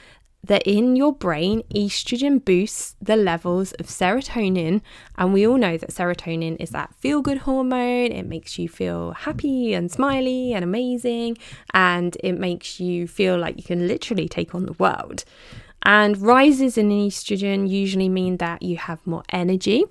that 0.43 0.63
in 0.63 0.95
your 0.95 1.13
brain, 1.13 1.61
estrogen 1.73 2.43
boosts 2.43 2.95
the 3.01 3.15
levels 3.15 3.73
of 3.73 3.85
serotonin. 3.85 4.81
And 5.17 5.33
we 5.33 5.45
all 5.45 5.57
know 5.57 5.77
that 5.77 5.91
serotonin 5.91 6.57
is 6.59 6.71
that 6.71 6.93
feel 6.95 7.21
good 7.21 7.39
hormone. 7.39 8.11
It 8.11 8.25
makes 8.25 8.57
you 8.57 8.67
feel 8.67 9.11
happy 9.11 9.73
and 9.73 9.91
smiley 9.91 10.53
and 10.53 10.63
amazing. 10.63 11.37
And 11.73 12.17
it 12.23 12.33
makes 12.33 12.79
you 12.79 13.07
feel 13.07 13.37
like 13.37 13.57
you 13.57 13.63
can 13.63 13.87
literally 13.87 14.27
take 14.27 14.55
on 14.55 14.65
the 14.65 14.73
world. 14.73 15.23
And 15.83 16.21
rises 16.21 16.77
in 16.77 16.89
estrogen 16.89 17.69
usually 17.69 18.09
mean 18.09 18.37
that 18.37 18.61
you 18.61 18.77
have 18.77 19.05
more 19.05 19.23
energy 19.29 19.85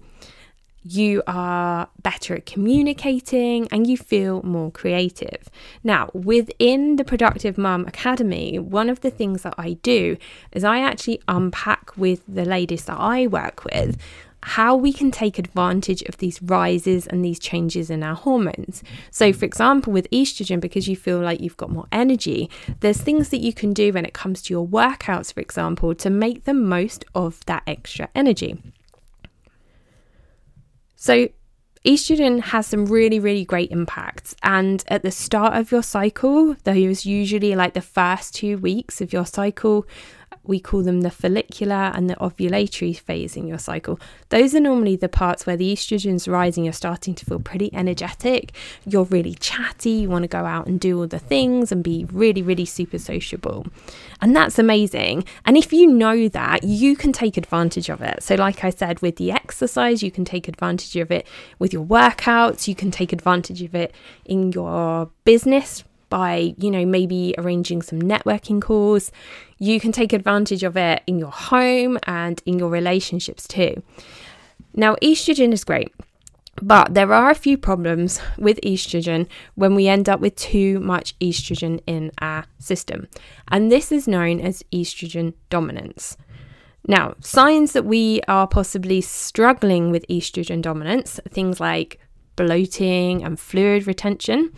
you 0.82 1.22
are 1.26 1.88
better 2.02 2.36
at 2.36 2.46
communicating 2.46 3.68
and 3.70 3.86
you 3.86 3.96
feel 3.96 4.42
more 4.42 4.70
creative. 4.70 5.50
Now, 5.84 6.10
within 6.14 6.96
the 6.96 7.04
Productive 7.04 7.58
Mum 7.58 7.84
Academy, 7.86 8.58
one 8.58 8.88
of 8.88 9.00
the 9.00 9.10
things 9.10 9.42
that 9.42 9.54
I 9.58 9.74
do 9.74 10.16
is 10.52 10.64
I 10.64 10.80
actually 10.80 11.20
unpack 11.28 11.96
with 11.96 12.22
the 12.26 12.44
ladies 12.44 12.86
that 12.86 12.98
I 12.98 13.26
work 13.26 13.64
with 13.64 13.98
how 14.42 14.74
we 14.74 14.92
can 14.92 15.10
take 15.10 15.38
advantage 15.38 16.02
of 16.02 16.16
these 16.18 16.40
rises 16.42 17.06
and 17.06 17.24
these 17.24 17.38
changes 17.38 17.90
in 17.90 18.02
our 18.02 18.14
hormones. 18.14 18.82
So, 19.10 19.30
mm. 19.30 19.36
for 19.36 19.44
example, 19.44 19.92
with 19.92 20.10
estrogen, 20.10 20.60
because 20.60 20.88
you 20.88 20.96
feel 20.96 21.20
like 21.20 21.40
you've 21.40 21.56
got 21.56 21.70
more 21.70 21.86
energy, 21.92 22.50
there's 22.80 23.00
things 23.00 23.28
that 23.30 23.40
you 23.40 23.52
can 23.52 23.72
do 23.72 23.92
when 23.92 24.04
it 24.04 24.14
comes 24.14 24.42
to 24.42 24.54
your 24.54 24.66
workouts, 24.66 25.32
for 25.32 25.40
example, 25.40 25.94
to 25.94 26.10
make 26.10 26.44
the 26.44 26.54
most 26.54 27.04
of 27.14 27.44
that 27.46 27.62
extra 27.66 28.08
energy. 28.14 28.62
So, 30.96 31.28
estrogen 31.84 32.40
has 32.40 32.66
some 32.66 32.86
really, 32.86 33.18
really 33.18 33.44
great 33.44 33.70
impacts. 33.70 34.34
And 34.42 34.84
at 34.88 35.02
the 35.02 35.10
start 35.10 35.54
of 35.54 35.72
your 35.72 35.82
cycle, 35.82 36.56
though, 36.64 36.74
those 36.74 37.06
usually 37.06 37.54
like 37.54 37.74
the 37.74 37.80
first 37.80 38.34
two 38.34 38.58
weeks 38.58 39.00
of 39.00 39.12
your 39.12 39.26
cycle, 39.26 39.86
we 40.44 40.58
call 40.58 40.82
them 40.82 41.02
the 41.02 41.10
follicular 41.10 41.92
and 41.94 42.08
the 42.08 42.16
ovulatory 42.16 42.98
phase 42.98 43.36
in 43.36 43.46
your 43.46 43.58
cycle. 43.58 44.00
Those 44.30 44.54
are 44.54 44.60
normally 44.60 44.96
the 44.96 45.08
parts 45.08 45.46
where 45.46 45.56
the 45.56 45.72
estrogen's 45.72 46.26
rising, 46.26 46.64
you're 46.64 46.72
starting 46.72 47.14
to 47.16 47.26
feel 47.26 47.40
pretty 47.40 47.72
energetic, 47.74 48.52
you're 48.86 49.04
really 49.04 49.34
chatty, 49.34 49.90
you 49.90 50.08
want 50.08 50.22
to 50.22 50.28
go 50.28 50.44
out 50.44 50.66
and 50.66 50.80
do 50.80 50.98
all 50.98 51.06
the 51.06 51.18
things 51.18 51.70
and 51.70 51.84
be 51.84 52.06
really, 52.10 52.42
really 52.42 52.64
super 52.64 52.98
sociable. 52.98 53.66
And 54.20 54.34
that's 54.34 54.58
amazing. 54.58 55.24
And 55.44 55.56
if 55.56 55.72
you 55.72 55.86
know 55.86 56.28
that, 56.28 56.64
you 56.64 56.96
can 56.96 57.12
take 57.12 57.36
advantage 57.36 57.88
of 57.88 58.00
it. 58.00 58.22
So, 58.22 58.34
like 58.34 58.64
I 58.64 58.70
said, 58.70 59.00
with 59.02 59.16
the 59.16 59.32
exercise, 59.32 60.02
you 60.02 60.10
can 60.10 60.24
take 60.24 60.48
advantage 60.48 60.96
of 60.96 61.10
it 61.10 61.26
with 61.58 61.72
your 61.72 61.84
workouts, 61.84 62.66
you 62.66 62.74
can 62.74 62.90
take 62.90 63.12
advantage 63.12 63.62
of 63.62 63.74
it 63.74 63.94
in 64.24 64.52
your 64.52 65.10
business 65.24 65.84
by, 66.10 66.54
you 66.58 66.70
know, 66.70 66.84
maybe 66.84 67.34
arranging 67.38 67.80
some 67.80 68.00
networking 68.02 68.60
calls. 68.60 69.10
You 69.58 69.80
can 69.80 69.92
take 69.92 70.12
advantage 70.12 70.62
of 70.62 70.76
it 70.76 71.02
in 71.06 71.18
your 71.18 71.30
home 71.30 71.98
and 72.06 72.42
in 72.44 72.58
your 72.58 72.68
relationships 72.68 73.48
too. 73.48 73.82
Now, 74.74 74.96
estrogen 74.96 75.52
is 75.52 75.64
great. 75.64 75.94
But 76.62 76.92
there 76.92 77.12
are 77.12 77.30
a 77.30 77.34
few 77.34 77.56
problems 77.56 78.20
with 78.36 78.60
estrogen 78.62 79.28
when 79.54 79.74
we 79.74 79.88
end 79.88 80.08
up 80.08 80.20
with 80.20 80.36
too 80.36 80.78
much 80.80 81.18
estrogen 81.18 81.80
in 81.86 82.12
our 82.18 82.44
system. 82.58 83.08
And 83.48 83.72
this 83.72 83.90
is 83.90 84.06
known 84.06 84.40
as 84.40 84.62
estrogen 84.72 85.32
dominance. 85.48 86.18
Now, 86.86 87.14
signs 87.20 87.72
that 87.72 87.84
we 87.84 88.20
are 88.28 88.46
possibly 88.46 89.00
struggling 89.00 89.90
with 89.90 90.06
estrogen 90.08 90.60
dominance, 90.60 91.20
things 91.30 91.60
like 91.60 91.98
bloating 92.36 93.22
and 93.22 93.38
fluid 93.38 93.86
retention, 93.86 94.52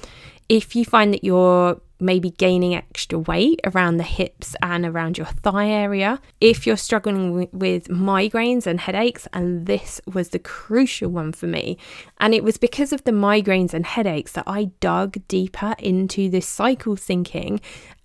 if 0.53 0.77
you 0.77 0.85
find 0.85 1.15
that 1.15 1.25
you're 1.25 1.81
maybe 1.99 2.29
gaining 2.33 2.75
extra 2.75 3.19
weight 3.19 3.59
around 3.65 3.97
the 3.97 4.03
hips 4.03 4.55
and 4.61 4.85
around 4.85 5.17
your 5.17 5.27
thigh 5.27 5.71
area, 5.71 6.21
if 6.43 6.67
you're 6.67 6.77
struggling 6.77 7.49
with 7.53 7.89
migraines 7.89 8.67
and 8.67 8.79
headaches, 8.79 9.27
and 9.33 9.65
this 9.65 9.99
was 10.13 10.29
the 10.29 10.39
crucial 10.39 11.09
one 11.09 11.33
for 11.33 11.47
me, 11.47 11.79
and 12.21 12.35
it 12.35 12.45
was 12.45 12.59
because 12.59 12.93
of 12.93 13.03
the 13.05 13.13
migraines 13.13 13.73
and 13.73 13.87
headaches 13.87 14.33
that 14.33 14.45
I 14.47 14.65
dug 14.81 15.27
deeper 15.27 15.75
into 15.79 16.29
this 16.29 16.47
cycle 16.47 16.97
syncing 16.97 17.59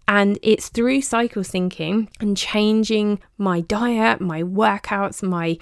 and 0.07 0.39
it's 0.41 0.69
through 0.69 1.01
cycle 1.01 1.43
syncing 1.43 2.07
and 2.21 2.37
changing 2.37 3.19
my 3.37 3.59
diet, 3.59 4.21
my 4.21 4.41
workouts, 4.41 5.21
my 5.21 5.57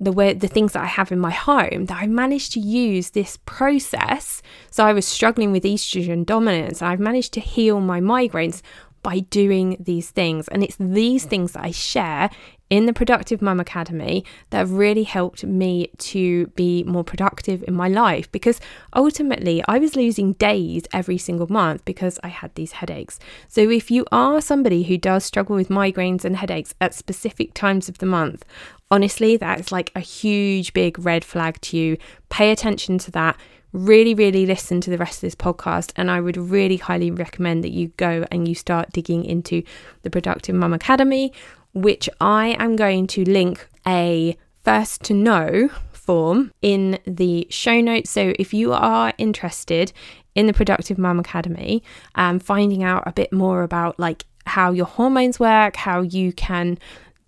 the 0.00 0.12
way 0.12 0.32
the 0.32 0.48
things 0.48 0.72
that 0.72 0.82
I 0.82 0.86
have 0.86 1.12
in 1.12 1.18
my 1.20 1.30
home 1.30 1.86
that 1.86 2.02
I 2.02 2.06
managed 2.06 2.52
to 2.52 2.60
use 2.60 3.10
this 3.10 3.38
process. 3.44 4.42
So 4.70 4.84
I 4.84 4.92
was 4.92 5.06
struggling 5.06 5.52
with 5.52 5.64
estrogen 5.64 6.24
dominance 6.24 6.80
and 6.80 6.90
I've 6.90 7.00
managed 7.00 7.34
to 7.34 7.40
heal 7.40 7.80
my 7.80 8.00
migraines 8.00 8.62
by 9.02 9.20
doing 9.20 9.76
these 9.78 10.10
things. 10.10 10.48
And 10.48 10.62
it's 10.62 10.76
these 10.78 11.24
things 11.24 11.52
that 11.52 11.64
I 11.64 11.70
share 11.70 12.30
in 12.70 12.86
the 12.86 12.92
Productive 12.92 13.42
Mum 13.42 13.58
Academy 13.58 14.24
that 14.50 14.58
have 14.58 14.70
really 14.70 15.02
helped 15.02 15.44
me 15.44 15.90
to 15.98 16.46
be 16.48 16.84
more 16.84 17.02
productive 17.02 17.64
in 17.66 17.74
my 17.74 17.88
life 17.88 18.30
because 18.30 18.60
ultimately 18.94 19.62
I 19.66 19.78
was 19.78 19.96
losing 19.96 20.34
days 20.34 20.84
every 20.92 21.18
single 21.18 21.50
month 21.50 21.84
because 21.84 22.20
I 22.22 22.28
had 22.28 22.54
these 22.54 22.72
headaches. 22.72 23.18
So 23.48 23.68
if 23.68 23.90
you 23.90 24.06
are 24.12 24.40
somebody 24.40 24.84
who 24.84 24.96
does 24.96 25.24
struggle 25.24 25.56
with 25.56 25.68
migraines 25.68 26.24
and 26.24 26.36
headaches 26.36 26.74
at 26.80 26.94
specific 26.94 27.54
times 27.54 27.88
of 27.88 27.98
the 27.98 28.06
month, 28.06 28.44
honestly, 28.90 29.36
that's 29.36 29.72
like 29.72 29.92
a 29.94 30.00
huge 30.00 30.72
big 30.72 30.98
red 30.98 31.24
flag 31.24 31.60
to 31.62 31.76
you. 31.76 31.96
Pay 32.28 32.50
attention 32.50 32.98
to 32.98 33.10
that 33.12 33.36
really, 33.72 34.14
really 34.14 34.46
listen 34.46 34.80
to 34.80 34.90
the 34.90 34.98
rest 34.98 35.18
of 35.18 35.20
this 35.22 35.34
podcast. 35.34 35.92
And 35.96 36.10
I 36.10 36.20
would 36.20 36.36
really 36.36 36.76
highly 36.76 37.10
recommend 37.10 37.64
that 37.64 37.70
you 37.70 37.88
go 37.96 38.24
and 38.30 38.48
you 38.48 38.54
start 38.54 38.92
digging 38.92 39.24
into 39.24 39.62
the 40.02 40.10
Productive 40.10 40.54
Mum 40.54 40.72
Academy, 40.72 41.32
which 41.72 42.08
I 42.20 42.56
am 42.58 42.76
going 42.76 43.06
to 43.08 43.24
link 43.24 43.68
a 43.86 44.36
first 44.64 45.02
to 45.04 45.14
know 45.14 45.70
form 45.92 46.52
in 46.62 46.98
the 47.06 47.46
show 47.50 47.80
notes. 47.80 48.10
So 48.10 48.32
if 48.38 48.52
you 48.52 48.72
are 48.72 49.12
interested 49.18 49.92
in 50.34 50.46
the 50.46 50.52
Productive 50.52 50.98
Mum 50.98 51.20
Academy, 51.20 51.82
um, 52.16 52.40
finding 52.40 52.82
out 52.82 53.04
a 53.06 53.12
bit 53.12 53.32
more 53.32 53.62
about 53.62 53.98
like 53.98 54.24
how 54.46 54.72
your 54.72 54.86
hormones 54.86 55.38
work, 55.38 55.76
how 55.76 56.00
you 56.00 56.32
can 56.32 56.78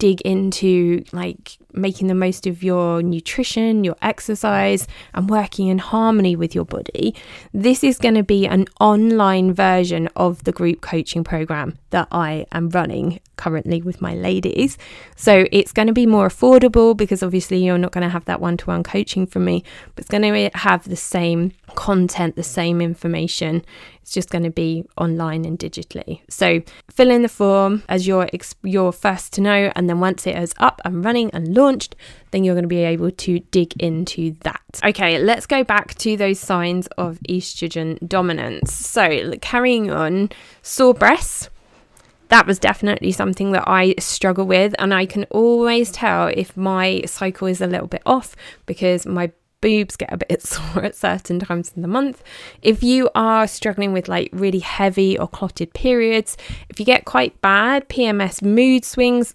dig 0.03 0.21
into 0.23 1.05
like 1.13 1.59
making 1.73 2.09
the 2.09 2.15
most 2.15 2.47
of 2.47 2.63
your 2.63 3.03
nutrition, 3.03 3.85
your 3.85 3.97
exercise, 4.03 4.87
and 5.15 5.29
working 5.29 5.69
in 5.69 5.79
harmony 5.79 6.37
with 6.37 6.55
your 6.55 6.65
body, 6.65 7.15
this 7.53 7.83
is 7.85 7.99
going 7.99 8.15
to 8.15 8.23
be 8.23 8.47
an 8.47 8.67
online 8.81 9.53
version 9.53 10.09
of 10.17 10.45
the 10.45 10.53
group 10.53 10.81
coaching 10.81 11.25
program 11.25 11.79
that 11.91 12.09
I 12.11 12.47
am 12.53 12.69
running 12.71 13.21
currently 13.37 13.83
with 13.83 14.01
my 14.01 14.15
ladies. 14.15 14.79
So 15.17 15.47
it's 15.53 15.73
going 15.73 15.89
to 15.89 15.93
be 15.93 16.07
more 16.07 16.29
affordable 16.29 16.97
because 16.97 17.23
obviously 17.23 17.65
you're 17.65 17.79
not 17.79 17.93
going 17.93 18.03
to 18.03 18.09
have 18.09 18.25
that 18.27 18.41
one 18.41 18.57
to 18.59 18.67
one 18.67 18.83
coaching 18.83 19.27
from 19.27 19.45
me, 19.45 19.65
but 19.95 20.03
it's 20.03 20.11
going 20.11 20.23
to 20.23 20.59
have 20.59 20.89
the 20.89 20.97
same 20.97 21.53
content, 21.75 22.37
the 22.37 22.43
same 22.43 22.81
information. 22.81 23.65
It's 24.03 24.13
just 24.13 24.31
going 24.31 24.45
to 24.45 24.51
be 24.51 24.85
online 24.97 25.45
and 25.45 25.59
digitally. 25.59 26.21
So 26.29 26.63
fill 26.91 27.11
in 27.11 27.23
the 27.23 27.29
form 27.29 27.83
as 27.89 28.07
your 28.07 28.29
your 28.63 28.93
first 28.93 29.33
to 29.35 29.41
know, 29.41 29.73
and 29.77 29.89
then 29.89 30.01
once 30.01 30.27
it 30.27 30.37
is 30.37 30.55
up 30.59 30.81
and 30.85 31.05
running 31.05 31.31
and 31.33 31.55
launched, 31.55 31.62
then 32.31 32.45
you're 32.45 32.55
going 32.55 32.65
to 32.65 32.69
be 32.69 32.85
able 32.85 33.11
to 33.11 33.41
dig 33.51 33.75
into 33.81 34.35
that. 34.41 34.81
Okay, 34.85 35.19
let's 35.19 35.47
go 35.47 35.65
back 35.65 35.95
to 35.97 36.17
those 36.17 36.39
signs 36.39 36.87
of 36.99 37.19
estrogen 37.29 37.99
dominance. 38.07 38.73
So 38.73 39.33
carrying 39.41 39.91
on, 39.91 40.31
sore 40.63 40.95
breasts 40.95 41.51
that 42.33 42.47
was 42.47 42.59
definitely 42.59 43.13
something 43.13 43.53
that 43.53 43.65
I 43.67 43.95
struggle 43.99 44.47
with. 44.47 44.75
And 44.79 44.95
I 44.95 45.05
can 45.05 45.25
always 45.25 45.93
tell 45.93 46.29
if 46.29 46.57
my 46.57 47.03
cycle 47.05 47.47
is 47.47 47.61
a 47.61 47.67
little 47.67 47.87
bit 47.87 48.01
off 48.07 48.35
because 48.65 49.05
my 49.05 49.33
boobs 49.61 49.97
get 49.97 50.11
a 50.13 50.17
bit 50.17 50.43
sore 50.47 50.83
at 50.83 50.97
certain 50.97 51.41
times 51.41 51.73
in 51.77 51.83
the 51.83 51.89
month. 51.89 52.23
If 52.63 52.83
you 52.83 53.11
are 53.15 53.47
struggling 53.47 53.93
with 53.93 54.09
like 54.09 54.31
really 54.33 54.61
heavy 54.61 55.19
or 55.19 55.29
clotted 55.29 55.75
periods, 55.75 56.39
if 56.71 56.81
you 56.81 56.87
get 56.87 57.05
quite 57.05 57.39
bad 57.43 57.89
PMS 57.91 58.43
mood 58.43 58.87
swings, 58.87 59.35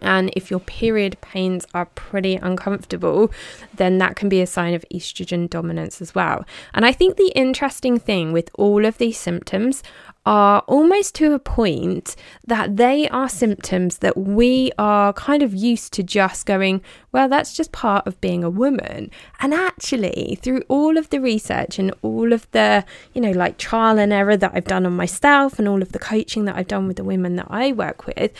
and 0.00 0.30
if 0.34 0.50
your 0.50 0.60
period 0.60 1.16
pains 1.20 1.66
are 1.74 1.86
pretty 1.86 2.36
uncomfortable, 2.36 3.30
then 3.74 3.98
that 3.98 4.16
can 4.16 4.28
be 4.28 4.40
a 4.40 4.46
sign 4.46 4.74
of 4.74 4.84
estrogen 4.92 5.48
dominance 5.48 6.00
as 6.00 6.14
well. 6.14 6.44
And 6.72 6.84
I 6.84 6.92
think 6.92 7.16
the 7.16 7.32
interesting 7.34 7.98
thing 7.98 8.32
with 8.32 8.50
all 8.54 8.84
of 8.84 8.98
these 8.98 9.18
symptoms 9.18 9.82
are 10.26 10.60
almost 10.60 11.14
to 11.14 11.34
a 11.34 11.38
point 11.38 12.16
that 12.46 12.76
they 12.76 13.08
are 13.10 13.28
symptoms 13.28 13.98
that 13.98 14.16
we 14.16 14.72
are 14.78 15.12
kind 15.12 15.42
of 15.42 15.54
used 15.54 15.92
to 15.92 16.02
just 16.02 16.46
going, 16.46 16.80
well, 17.12 17.28
that's 17.28 17.54
just 17.54 17.72
part 17.72 18.06
of 18.06 18.20
being 18.20 18.42
a 18.42 18.48
woman. 18.48 19.10
And 19.40 19.52
actually, 19.52 20.38
through 20.40 20.62
all 20.68 20.96
of 20.96 21.10
the 21.10 21.20
research 21.20 21.78
and 21.78 21.92
all 22.00 22.32
of 22.32 22.50
the, 22.52 22.84
you 23.12 23.20
know, 23.20 23.32
like 23.32 23.58
trial 23.58 23.98
and 23.98 24.12
error 24.12 24.36
that 24.36 24.52
I've 24.54 24.64
done 24.64 24.86
on 24.86 24.96
myself 24.96 25.58
and 25.58 25.68
all 25.68 25.82
of 25.82 25.92
the 25.92 25.98
coaching 25.98 26.46
that 26.46 26.56
I've 26.56 26.68
done 26.68 26.86
with 26.86 26.96
the 26.96 27.04
women 27.04 27.36
that 27.36 27.48
I 27.50 27.72
work 27.72 28.06
with, 28.06 28.32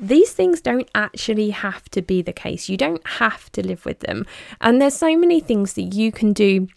these 0.00 0.32
things 0.32 0.60
don't 0.60 0.88
actually 0.94 1.50
have 1.50 1.88
to 1.90 2.02
be 2.02 2.22
the 2.22 2.32
case. 2.32 2.68
You 2.68 2.76
don't 2.76 3.04
have 3.06 3.50
to 3.52 3.66
live 3.66 3.84
with 3.84 4.00
them. 4.00 4.26
And 4.60 4.80
there's 4.80 4.94
so 4.94 5.16
many 5.16 5.40
things 5.40 5.74
that 5.74 5.94
you 5.94 6.12
can 6.12 6.32
do 6.32 6.68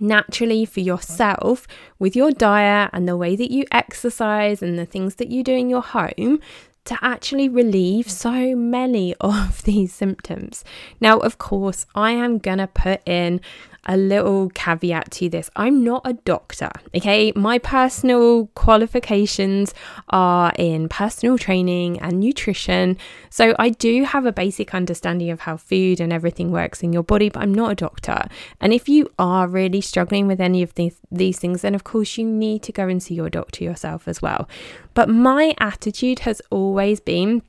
naturally 0.00 0.64
for 0.64 0.80
yourself 0.80 1.66
with 1.98 2.14
your 2.14 2.30
diet 2.30 2.90
and 2.92 3.08
the 3.08 3.16
way 3.16 3.36
that 3.36 3.50
you 3.50 3.64
exercise 3.72 4.62
and 4.62 4.78
the 4.78 4.84
things 4.84 5.14
that 5.16 5.28
you 5.28 5.42
do 5.42 5.52
in 5.52 5.70
your 5.70 5.82
home 5.82 6.40
to 6.84 6.98
actually 7.02 7.48
relieve 7.48 8.10
so 8.10 8.54
many 8.56 9.14
of 9.20 9.62
these 9.64 9.92
symptoms. 9.92 10.64
Now, 11.00 11.18
of 11.18 11.38
course, 11.38 11.86
I 11.94 12.12
am 12.12 12.38
going 12.38 12.58
to 12.58 12.66
put 12.66 13.06
in 13.06 13.40
a 13.86 13.96
little 13.96 14.50
caveat 14.50 15.10
to 15.12 15.28
this. 15.28 15.48
I'm 15.56 15.82
not 15.82 16.02
a 16.04 16.12
doctor, 16.12 16.70
okay? 16.94 17.32
My 17.34 17.58
personal 17.58 18.46
qualifications 18.54 19.72
are 20.10 20.52
in 20.58 20.88
personal 20.88 21.38
training 21.38 22.00
and 22.00 22.20
nutrition. 22.20 22.98
So 23.30 23.54
I 23.58 23.70
do 23.70 24.04
have 24.04 24.26
a 24.26 24.32
basic 24.32 24.74
understanding 24.74 25.30
of 25.30 25.40
how 25.40 25.56
food 25.56 26.00
and 26.00 26.12
everything 26.12 26.50
works 26.50 26.82
in 26.82 26.92
your 26.92 27.04
body, 27.04 27.28
but 27.28 27.42
I'm 27.42 27.54
not 27.54 27.72
a 27.72 27.76
doctor. 27.76 28.24
And 28.60 28.72
if 28.72 28.88
you 28.88 29.08
are 29.18 29.46
really 29.46 29.80
struggling 29.80 30.26
with 30.26 30.40
any 30.40 30.62
of 30.62 30.74
these 30.74 30.96
these 31.10 31.38
things, 31.38 31.62
then 31.62 31.74
of 31.74 31.84
course 31.84 32.18
you 32.18 32.26
need 32.26 32.62
to 32.64 32.72
go 32.72 32.88
and 32.88 33.02
see 33.02 33.14
your 33.14 33.30
doctor 33.30 33.62
yourself 33.64 34.08
as 34.08 34.20
well. 34.20 34.48
But 34.94 35.08
my 35.08 35.54
attitude 35.58 36.20
has 36.20 36.42
always 36.50 37.00
been 37.00 37.42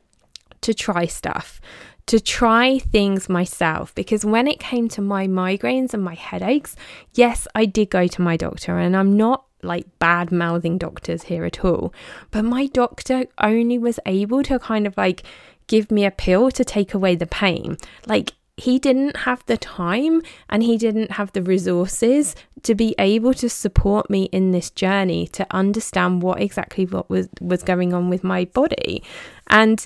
to 0.61 0.73
try 0.73 1.05
stuff 1.05 1.59
to 2.07 2.19
try 2.19 2.79
things 2.79 3.29
myself 3.29 3.93
because 3.93 4.25
when 4.25 4.47
it 4.47 4.59
came 4.59 4.87
to 4.89 5.01
my 5.01 5.27
migraines 5.27 5.93
and 5.93 6.03
my 6.03 6.15
headaches, 6.15 6.75
yes, 7.13 7.47
I 7.53 7.65
did 7.65 7.89
go 7.89 8.07
to 8.07 8.21
my 8.21 8.37
doctor, 8.37 8.77
and 8.77 8.95
I'm 8.95 9.15
not 9.15 9.45
like 9.61 9.85
bad 9.99 10.31
mouthing 10.31 10.77
doctors 10.77 11.23
here 11.23 11.45
at 11.45 11.63
all, 11.63 11.93
but 12.31 12.43
my 12.43 12.67
doctor 12.67 13.25
only 13.41 13.77
was 13.77 13.99
able 14.05 14.43
to 14.43 14.59
kind 14.59 14.87
of 14.87 14.95
like 14.97 15.23
give 15.67 15.91
me 15.91 16.05
a 16.05 16.11
pill 16.11 16.49
to 16.51 16.63
take 16.63 16.93
away 16.93 17.15
the 17.15 17.25
pain. 17.27 17.77
Like, 18.05 18.33
he 18.55 18.79
didn't 18.79 19.17
have 19.17 19.45
the 19.45 19.57
time 19.57 20.21
and 20.49 20.63
he 20.63 20.77
didn't 20.77 21.11
have 21.11 21.31
the 21.33 21.43
resources 21.43 22.35
to 22.63 22.73
be 22.73 22.95
able 22.97 23.33
to 23.35 23.47
support 23.47 24.09
me 24.09 24.23
in 24.31 24.51
this 24.51 24.71
journey 24.71 25.27
to 25.27 25.45
understand 25.51 26.23
what 26.23 26.41
exactly 26.41 26.85
what 26.85 27.07
was 27.07 27.29
was 27.39 27.61
going 27.61 27.93
on 27.93 28.09
with 28.09 28.23
my 28.23 28.45
body 28.45 29.03
and 29.51 29.85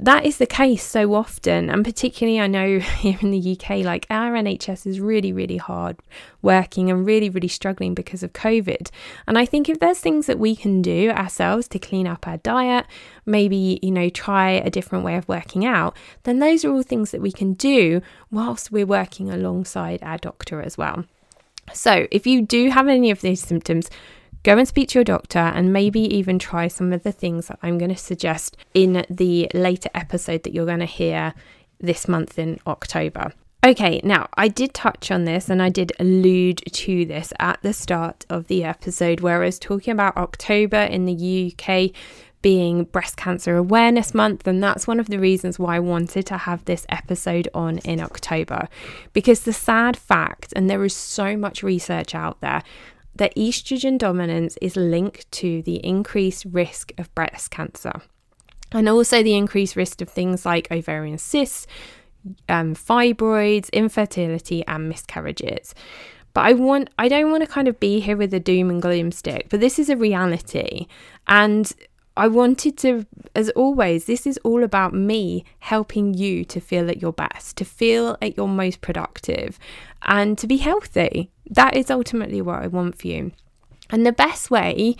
that 0.00 0.26
is 0.26 0.38
the 0.38 0.46
case 0.46 0.82
so 0.82 1.14
often, 1.14 1.70
and 1.70 1.84
particularly 1.84 2.40
I 2.40 2.48
know 2.48 2.78
here 2.98 3.18
in 3.20 3.30
the 3.30 3.52
UK, 3.52 3.84
like 3.84 4.06
our 4.10 4.32
NHS 4.32 4.86
is 4.86 5.00
really, 5.00 5.32
really 5.32 5.56
hard 5.56 5.98
working 6.42 6.90
and 6.90 7.06
really, 7.06 7.30
really 7.30 7.48
struggling 7.48 7.94
because 7.94 8.22
of 8.22 8.32
COVID. 8.32 8.90
And 9.26 9.38
I 9.38 9.46
think 9.46 9.68
if 9.68 9.78
there's 9.78 10.00
things 10.00 10.26
that 10.26 10.38
we 10.38 10.56
can 10.56 10.82
do 10.82 11.10
ourselves 11.10 11.68
to 11.68 11.78
clean 11.78 12.08
up 12.08 12.26
our 12.26 12.38
diet, 12.38 12.86
maybe, 13.24 13.78
you 13.82 13.92
know, 13.92 14.08
try 14.08 14.50
a 14.50 14.70
different 14.70 15.04
way 15.04 15.16
of 15.16 15.28
working 15.28 15.64
out, 15.64 15.96
then 16.24 16.40
those 16.40 16.64
are 16.64 16.72
all 16.72 16.82
things 16.82 17.12
that 17.12 17.22
we 17.22 17.30
can 17.30 17.54
do 17.54 18.02
whilst 18.30 18.72
we're 18.72 18.86
working 18.86 19.30
alongside 19.30 20.02
our 20.02 20.18
doctor 20.18 20.60
as 20.60 20.76
well. 20.76 21.04
So 21.72 22.06
if 22.10 22.26
you 22.26 22.42
do 22.42 22.70
have 22.70 22.88
any 22.88 23.10
of 23.10 23.20
these 23.20 23.42
symptoms, 23.42 23.88
go 24.44 24.56
and 24.56 24.68
speak 24.68 24.90
to 24.90 24.98
your 24.98 25.04
doctor 25.04 25.38
and 25.38 25.72
maybe 25.72 26.00
even 26.00 26.38
try 26.38 26.68
some 26.68 26.92
of 26.92 27.02
the 27.02 27.12
things 27.12 27.48
that 27.48 27.58
I'm 27.62 27.78
going 27.78 27.90
to 27.90 27.96
suggest 27.96 28.56
in 28.72 29.04
the 29.10 29.50
later 29.52 29.90
episode 29.94 30.44
that 30.44 30.52
you're 30.52 30.66
going 30.66 30.78
to 30.78 30.86
hear 30.86 31.34
this 31.80 32.06
month 32.06 32.38
in 32.38 32.60
October. 32.66 33.32
Okay, 33.66 34.00
now 34.04 34.28
I 34.34 34.48
did 34.48 34.74
touch 34.74 35.10
on 35.10 35.24
this 35.24 35.48
and 35.48 35.62
I 35.62 35.70
did 35.70 35.92
allude 35.98 36.60
to 36.70 37.06
this 37.06 37.32
at 37.40 37.58
the 37.62 37.72
start 37.72 38.26
of 38.28 38.46
the 38.46 38.62
episode 38.62 39.20
where 39.20 39.42
I 39.42 39.46
was 39.46 39.58
talking 39.58 39.92
about 39.92 40.18
October 40.18 40.76
in 40.76 41.06
the 41.06 41.54
UK 41.56 41.90
being 42.42 42.84
Breast 42.84 43.16
Cancer 43.16 43.56
Awareness 43.56 44.12
Month, 44.12 44.46
and 44.46 44.62
that's 44.62 44.86
one 44.86 45.00
of 45.00 45.08
the 45.08 45.18
reasons 45.18 45.58
why 45.58 45.76
I 45.76 45.80
wanted 45.80 46.26
to 46.26 46.36
have 46.36 46.62
this 46.66 46.84
episode 46.90 47.48
on 47.54 47.78
in 47.78 48.00
October. 48.00 48.68
Because 49.14 49.40
the 49.40 49.54
sad 49.54 49.96
fact, 49.96 50.52
and 50.54 50.68
there 50.68 50.84
is 50.84 50.94
so 50.94 51.38
much 51.38 51.62
research 51.62 52.14
out 52.14 52.42
there, 52.42 52.62
that 53.16 53.34
estrogen 53.36 53.98
dominance 53.98 54.56
is 54.60 54.76
linked 54.76 55.30
to 55.32 55.62
the 55.62 55.84
increased 55.84 56.44
risk 56.46 56.92
of 56.98 57.14
breast 57.14 57.50
cancer 57.50 58.02
and 58.72 58.88
also 58.88 59.22
the 59.22 59.34
increased 59.34 59.76
risk 59.76 60.00
of 60.00 60.08
things 60.08 60.44
like 60.44 60.70
ovarian 60.70 61.18
cysts, 61.18 61.66
um, 62.48 62.74
fibroids, 62.74 63.70
infertility, 63.72 64.66
and 64.66 64.88
miscarriages. 64.88 65.74
But 66.32 66.46
I 66.46 66.52
want 66.54 66.90
I 66.98 67.08
don't 67.08 67.30
want 67.30 67.44
to 67.44 67.48
kind 67.48 67.68
of 67.68 67.78
be 67.78 68.00
here 68.00 68.16
with 68.16 68.34
a 68.34 68.40
doom 68.40 68.68
and 68.68 68.82
gloom 68.82 69.12
stick, 69.12 69.46
but 69.48 69.60
this 69.60 69.78
is 69.78 69.88
a 69.88 69.96
reality. 69.96 70.88
And 71.28 71.72
I 72.16 72.28
wanted 72.28 72.78
to, 72.78 73.06
as 73.34 73.50
always, 73.50 74.04
this 74.04 74.26
is 74.26 74.38
all 74.44 74.62
about 74.62 74.94
me 74.94 75.44
helping 75.58 76.14
you 76.14 76.44
to 76.44 76.60
feel 76.60 76.88
at 76.88 77.02
your 77.02 77.12
best, 77.12 77.56
to 77.56 77.64
feel 77.64 78.16
at 78.22 78.36
your 78.36 78.48
most 78.48 78.80
productive, 78.80 79.58
and 80.02 80.38
to 80.38 80.46
be 80.46 80.58
healthy. 80.58 81.30
That 81.50 81.76
is 81.76 81.90
ultimately 81.90 82.40
what 82.40 82.62
I 82.62 82.68
want 82.68 82.98
for 82.98 83.08
you. 83.08 83.32
And 83.90 84.06
the 84.06 84.12
best 84.12 84.50
way 84.50 84.96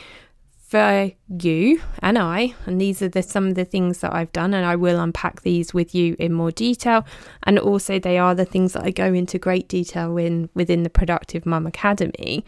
for 0.58 1.12
you 1.28 1.80
and 2.00 2.18
I, 2.18 2.54
and 2.66 2.80
these 2.80 3.00
are 3.00 3.08
the, 3.08 3.22
some 3.22 3.46
of 3.46 3.54
the 3.54 3.64
things 3.64 4.00
that 4.00 4.12
I've 4.12 4.32
done, 4.32 4.52
and 4.52 4.66
I 4.66 4.74
will 4.74 4.98
unpack 4.98 5.42
these 5.42 5.72
with 5.72 5.94
you 5.94 6.16
in 6.18 6.32
more 6.32 6.50
detail. 6.50 7.06
And 7.44 7.60
also, 7.60 8.00
they 8.00 8.18
are 8.18 8.34
the 8.34 8.44
things 8.44 8.72
that 8.72 8.82
I 8.82 8.90
go 8.90 9.14
into 9.14 9.38
great 9.38 9.68
detail 9.68 10.16
in 10.16 10.50
within 10.54 10.82
the 10.82 10.90
Productive 10.90 11.46
Mum 11.46 11.64
Academy. 11.64 12.44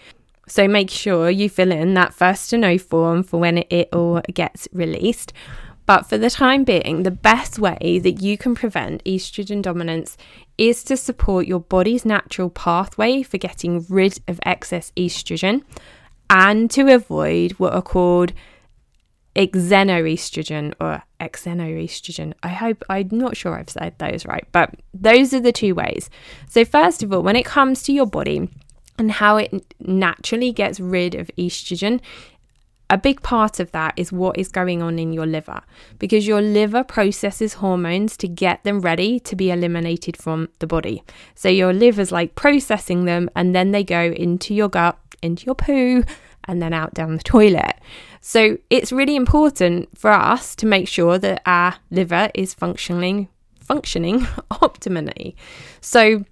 So 0.47 0.69
make 0.69 0.91
sure 0.91 1.29
you 1.29 1.49
fill 1.49 1.73
in 1.73 1.95
that 1.95 2.15
first 2.15 2.51
to 2.51 2.59
know 2.59 2.79
form 2.79 3.23
for 3.23 3.39
when 3.41 3.59
it, 3.59 3.89
all 3.93 4.21
gets 4.33 4.69
released. 4.73 5.33
But 5.87 6.09
for 6.09 6.19
the 6.19 6.31
time 6.31 6.65
being, 6.65 7.03
the 7.03 7.13
best 7.13 7.59
way 7.59 8.01
that 8.03 8.21
you 8.21 8.37
can 8.37 8.55
prevent 8.55 9.05
estrogen 9.05 9.63
dominance 9.63 10.17
is 10.59 10.83
to 10.85 10.97
support 10.97 11.47
your 11.47 11.61
body's 11.61 12.05
natural 12.05 12.51
pathway 12.51 13.23
for 13.23 13.39
getting 13.39 13.87
rid 13.89 14.19
of 14.27 14.41
excess 14.45 14.93
estrogen 14.97 15.63
and 16.29 16.71
to 16.73 16.93
avoid 16.93 17.53
what 17.53 17.73
are 17.73 17.83
called 17.83 18.33
xenoestrogen 19.37 20.75
or 20.81 21.03
xenoestrogen. 21.21 22.33
I 22.43 22.49
hope 22.49 22.83
I'm 22.89 23.09
not 23.13 23.37
sure 23.37 23.55
I've 23.55 23.71
said 23.71 23.99
those 23.99 24.27
right, 24.27 24.47
but 24.51 24.75
those 24.95 25.33
are 25.33 25.41
the 25.41 25.53
two 25.53 25.75
ways. 25.75 26.11
So, 26.49 26.65
first 26.65 27.03
of 27.03 27.13
all, 27.13 27.23
when 27.23 27.37
it 27.37 27.45
comes 27.45 27.83
to 27.85 27.93
your 27.93 28.07
body, 28.07 28.49
and 28.99 29.13
how 29.13 29.37
it 29.37 29.75
naturally 29.81 30.53
gets 30.53 30.81
rid 30.81 31.15
of 31.15 31.31
estrogen, 31.37 32.01
a 32.89 32.97
big 32.97 33.21
part 33.23 33.59
of 33.59 33.73
that 33.73 33.95
is 33.97 34.13
what 34.13 34.39
is 34.39 34.49
going 34.49 34.81
on 34.81 34.99
in 34.99 35.13
your 35.13 35.27
liver 35.27 35.61
because 35.99 36.27
your 36.27 36.41
liver 36.41 36.85
processes 36.85 37.55
hormones 37.55 38.17
to 38.19 38.29
get 38.29 38.63
them 38.63 38.81
ready 38.81 39.19
to 39.21 39.35
be 39.35 39.51
eliminated 39.51 40.17
from 40.17 40.49
the 40.61 40.67
body. 40.67 41.03
So 41.35 41.49
your 41.49 41.73
liver's 41.73 42.13
like 42.13 42.37
processing 42.37 43.05
them 43.05 43.29
and 43.35 43.55
then 43.55 43.73
they 43.73 43.83
go 43.83 44.13
into 44.13 44.55
your 44.55 44.69
gut, 44.69 44.99
into 45.21 45.47
your 45.47 45.57
poo, 45.57 46.05
and 46.45 46.63
then 46.63 46.73
out 46.73 46.95
down 46.95 47.17
the 47.17 47.23
toilet. 47.23 47.75
So 48.21 48.59
it's 48.71 48.93
really 48.93 49.17
important 49.17 49.99
for 49.99 50.13
us 50.13 50.55
to 50.57 50.67
make 50.67 50.87
sure 50.87 51.19
that 51.19 51.43
our 51.45 51.77
liver 51.91 52.31
is 52.35 52.55
functioning 52.55 53.29
functioning 53.61 54.21
optimally. 54.53 55.35
So 55.81 56.25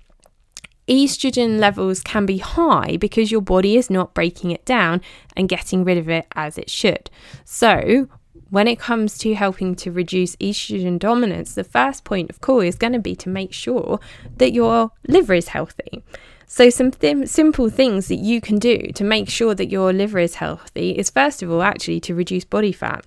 estrogen 0.89 1.59
levels 1.59 2.03
can 2.03 2.27
be 2.27 2.39
high 2.39 2.97
because 2.97 3.31
your 3.31 3.41
body 3.41 3.77
is 3.77 3.91
not 3.91 4.15
breaking 4.15 4.51
it 4.51 4.65
down 4.65 5.01
and 5.37 5.49
getting 5.49 5.85
rid 5.85 5.99
of 5.99 6.09
it 6.09 6.27
as 6.35 6.59
it 6.59 6.71
should. 6.71 7.11
So, 7.45 8.09
when 8.51 8.69
it 8.69 8.79
comes 8.79 9.19
to 9.19 9.35
helping 9.35 9.75
to 9.77 9.91
reduce 9.91 10.37
estrogen 10.37 10.99
dominance, 10.99 11.55
the 11.55 11.65
first 11.65 12.05
point 12.05 12.31
of 12.31 12.41
call 12.41 12.61
is 12.61 12.77
going 12.77 12.93
to 12.93 12.99
be 12.99 13.17
to 13.17 13.29
make 13.29 13.53
sure 13.53 13.99
that 14.37 14.53
your 14.53 14.93
liver 15.09 15.35
is 15.35 15.49
healthy. 15.49 16.05
So, 16.47 16.71
some 16.71 16.91
th- 16.91 17.29
simple 17.29 17.71
things 17.71 18.09
that 18.09 18.17
you 18.17 18.41
can 18.41 18.59
do 18.59 18.79
to 18.95 19.03
make 19.03 19.29
sure 19.29 19.55
that 19.55 19.71
your 19.71 19.93
liver 19.93 20.19
is 20.19 20.37
healthy 20.37 20.91
is 20.91 21.11
first 21.11 21.43
of 21.43 21.51
all 21.51 21.63
actually 21.63 22.01
to 22.01 22.15
reduce 22.15 22.45
body 22.45 22.71
fat. 22.71 23.05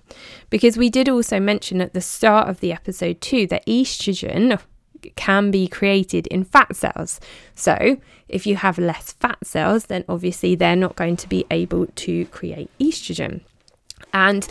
Because 0.50 0.76
we 0.76 0.90
did 0.90 1.08
also 1.08 1.40
mention 1.40 1.80
at 1.80 1.94
the 1.94 2.00
start 2.00 2.48
of 2.48 2.60
the 2.60 2.72
episode 2.72 3.20
too 3.20 3.46
that 3.46 3.64
estrogen, 3.66 4.60
can 5.16 5.50
be 5.50 5.68
created 5.68 6.26
in 6.28 6.44
fat 6.44 6.74
cells. 6.76 7.20
So, 7.54 7.98
if 8.28 8.46
you 8.46 8.56
have 8.56 8.78
less 8.78 9.12
fat 9.12 9.38
cells, 9.42 9.86
then 9.86 10.04
obviously 10.08 10.54
they're 10.54 10.76
not 10.76 10.96
going 10.96 11.16
to 11.16 11.28
be 11.28 11.46
able 11.50 11.86
to 11.86 12.26
create 12.26 12.70
estrogen. 12.78 13.40
And 14.12 14.46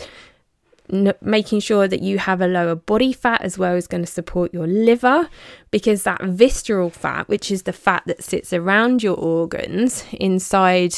making 1.20 1.60
sure 1.60 1.86
that 1.86 2.02
you 2.02 2.18
have 2.18 2.40
a 2.40 2.46
lower 2.46 2.74
body 2.74 3.12
fat 3.12 3.40
as 3.42 3.58
well 3.58 3.74
is 3.74 3.86
going 3.86 4.04
to 4.04 4.10
support 4.10 4.52
your 4.54 4.66
liver 4.66 5.28
because 5.70 6.02
that 6.04 6.22
visceral 6.22 6.90
fat, 6.90 7.28
which 7.28 7.50
is 7.50 7.64
the 7.64 7.72
fat 7.72 8.02
that 8.06 8.22
sits 8.22 8.52
around 8.52 9.02
your 9.02 9.16
organs 9.16 10.04
inside, 10.12 10.94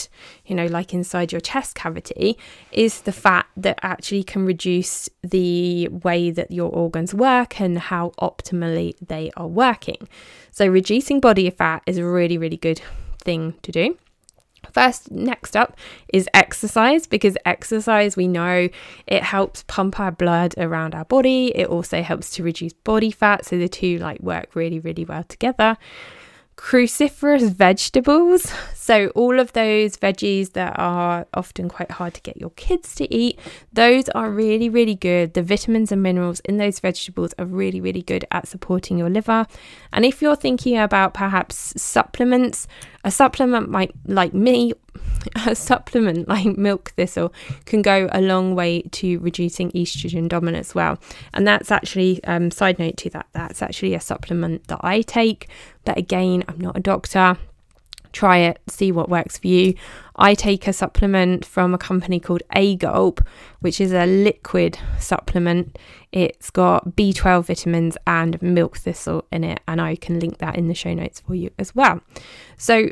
you 0.47 0.55
know, 0.55 0.67
like 0.67 0.95
inside 0.95 1.33
your 1.33 1.41
chest 1.41 1.75
cavity, 1.75 2.39
is 2.73 3.03
the 3.03 3.13
fat 3.13 3.47
that 3.57 3.79
actually 3.83 4.23
can 4.23 4.47
reduce 4.47 5.09
the 5.23 5.89
way 5.89 6.31
that 6.31 6.51
your 6.51 6.71
organs 6.71 7.13
work 7.13 7.61
and 7.61 7.79
how 7.79 8.13
optimally 8.21 8.95
they 9.07 9.31
are 9.37 9.49
working. 9.49 10.09
So, 10.53 10.67
reducing 10.67 11.21
body 11.21 11.49
fat 11.51 11.83
is 11.87 11.99
a 11.99 12.05
really, 12.05 12.39
really 12.39 12.57
good 12.57 12.81
thing 13.23 13.55
to 13.63 13.73
do. 13.73 13.97
First, 14.73 15.11
next 15.11 15.57
up 15.57 15.77
is 16.13 16.29
exercise 16.35 17.07
because 17.07 17.37
exercise, 17.45 18.17
we 18.17 18.29
know 18.29 18.69
it 19.07 19.23
helps 19.23 19.65
pump 19.67 20.01
our 20.01 20.13
blood 20.13 20.55
around 20.59 20.95
our 20.95 21.05
body. 21.05 21.53
It 21.55 21.69
also 21.69 22.03
helps 22.03 22.31
to 22.31 22.43
reduce 22.43 22.73
body 22.73 23.11
fat. 23.11 23.45
So 23.45 23.59
the 23.59 23.69
two 23.69 23.99
like 23.99 24.21
work 24.21 24.55
really, 24.55 24.81
really 24.81 25.05
well 25.05 25.25
together. 25.25 25.77
Cruciferous 26.61 27.51
vegetables. 27.51 28.53
So, 28.91 29.09
all 29.11 29.39
of 29.39 29.53
those 29.53 29.97
veggies 29.99 30.55
that 30.55 30.77
are 30.77 31.25
often 31.33 31.69
quite 31.69 31.93
hard 31.93 32.15
to 32.15 32.21
get 32.23 32.39
your 32.39 32.51
kids 32.51 32.93
to 32.97 33.15
eat, 33.15 33.39
those 33.73 34.09
are 34.09 34.29
really, 34.29 34.69
really 34.69 34.97
good. 34.97 35.35
The 35.35 35.45
vitamins 35.45 35.93
and 35.93 36.03
minerals 36.03 36.41
in 36.41 36.57
those 36.57 36.81
vegetables 36.81 37.33
are 37.39 37.45
really, 37.45 37.81
really 37.81 38.03
good 38.03 38.25
at 38.33 38.49
supporting 38.49 38.99
your 38.99 39.09
liver. 39.09 39.47
And 39.93 40.05
if 40.05 40.21
you're 40.21 40.35
thinking 40.35 40.77
about 40.77 41.15
perhaps 41.15 41.81
supplements, 41.81 42.67
a 43.05 43.13
supplement 43.13 43.69
might, 43.69 43.93
like 44.07 44.35
me, 44.35 44.73
a 45.47 45.55
supplement 45.55 46.29
like 46.29 46.57
milk 46.57 46.93
thistle 46.97 47.33
can 47.67 47.83
go 47.83 48.09
a 48.13 48.21
long 48.21 48.55
way 48.55 48.83
to 48.83 49.19
reducing 49.19 49.71
estrogen 49.73 50.29
dominance 50.29 50.71
as 50.71 50.75
well. 50.75 50.99
And 51.35 51.47
that's 51.47 51.71
actually, 51.71 52.23
um, 52.25 52.51
side 52.51 52.79
note 52.79 52.97
to 52.99 53.11
that, 53.11 53.27
that's 53.33 53.63
actually 53.63 53.95
a 53.95 54.01
supplement 54.01 54.69
that 54.69 54.81
I 54.83 55.03
take. 55.03 55.49
But 55.85 55.99
again, 55.99 56.45
I'm 56.49 56.59
not 56.59 56.77
a 56.77 56.81
doctor. 56.81 57.37
Try 58.13 58.39
it, 58.39 58.61
see 58.67 58.91
what 58.91 59.09
works 59.09 59.39
for 59.39 59.47
you. 59.47 59.75
I 60.17 60.35
take 60.35 60.67
a 60.67 60.73
supplement 60.73 61.45
from 61.45 61.73
a 61.75 61.79
company 61.79 62.19
called 62.19 62.43
A 62.55 62.75
Gulp, 62.77 63.21
which 63.61 63.81
is 63.81 63.93
a 63.93 64.05
liquid 64.05 64.79
supplement. 64.99 65.79
It's 66.11 66.51
got 66.51 66.97
B12 66.97 67.47
vitamins 67.47 67.97
and 68.09 68.41
milk 68.43 68.79
thistle 68.79 69.27
in 69.31 69.45
it, 69.45 69.61
and 69.69 69.81
I 69.81 69.95
can 69.95 70.19
link 70.19 70.39
that 70.39 70.57
in 70.57 70.67
the 70.67 70.75
show 70.75 70.93
notes 70.93 71.21
for 71.21 71.37
you 71.37 71.51
as 71.57 71.73
well. 71.75 72.01
So, 72.57 72.91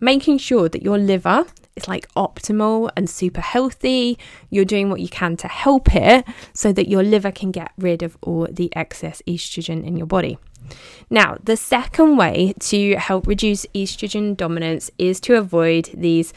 making 0.00 0.38
sure 0.38 0.68
that 0.68 0.82
your 0.82 0.98
liver 0.98 1.46
is 1.76 1.88
like 1.88 2.08
optimal 2.14 2.90
and 2.96 3.08
super 3.08 3.40
healthy. 3.40 4.18
You're 4.50 4.64
doing 4.64 4.90
what 4.90 5.00
you 5.00 5.08
can 5.08 5.36
to 5.38 5.48
help 5.48 5.94
it 5.94 6.26
so 6.52 6.72
that 6.72 6.88
your 6.88 7.02
liver 7.02 7.30
can 7.30 7.50
get 7.50 7.72
rid 7.78 8.02
of 8.02 8.16
all 8.22 8.46
the 8.50 8.74
excess 8.74 9.22
estrogen 9.26 9.84
in 9.84 9.96
your 9.96 10.06
body. 10.06 10.38
Now, 11.08 11.38
the 11.42 11.56
second 11.56 12.16
way 12.16 12.54
to 12.60 12.96
help 12.96 13.26
reduce 13.26 13.66
estrogen 13.74 14.36
dominance 14.36 14.90
is 14.98 15.20
to 15.20 15.36
avoid 15.36 15.90
these 15.94 16.32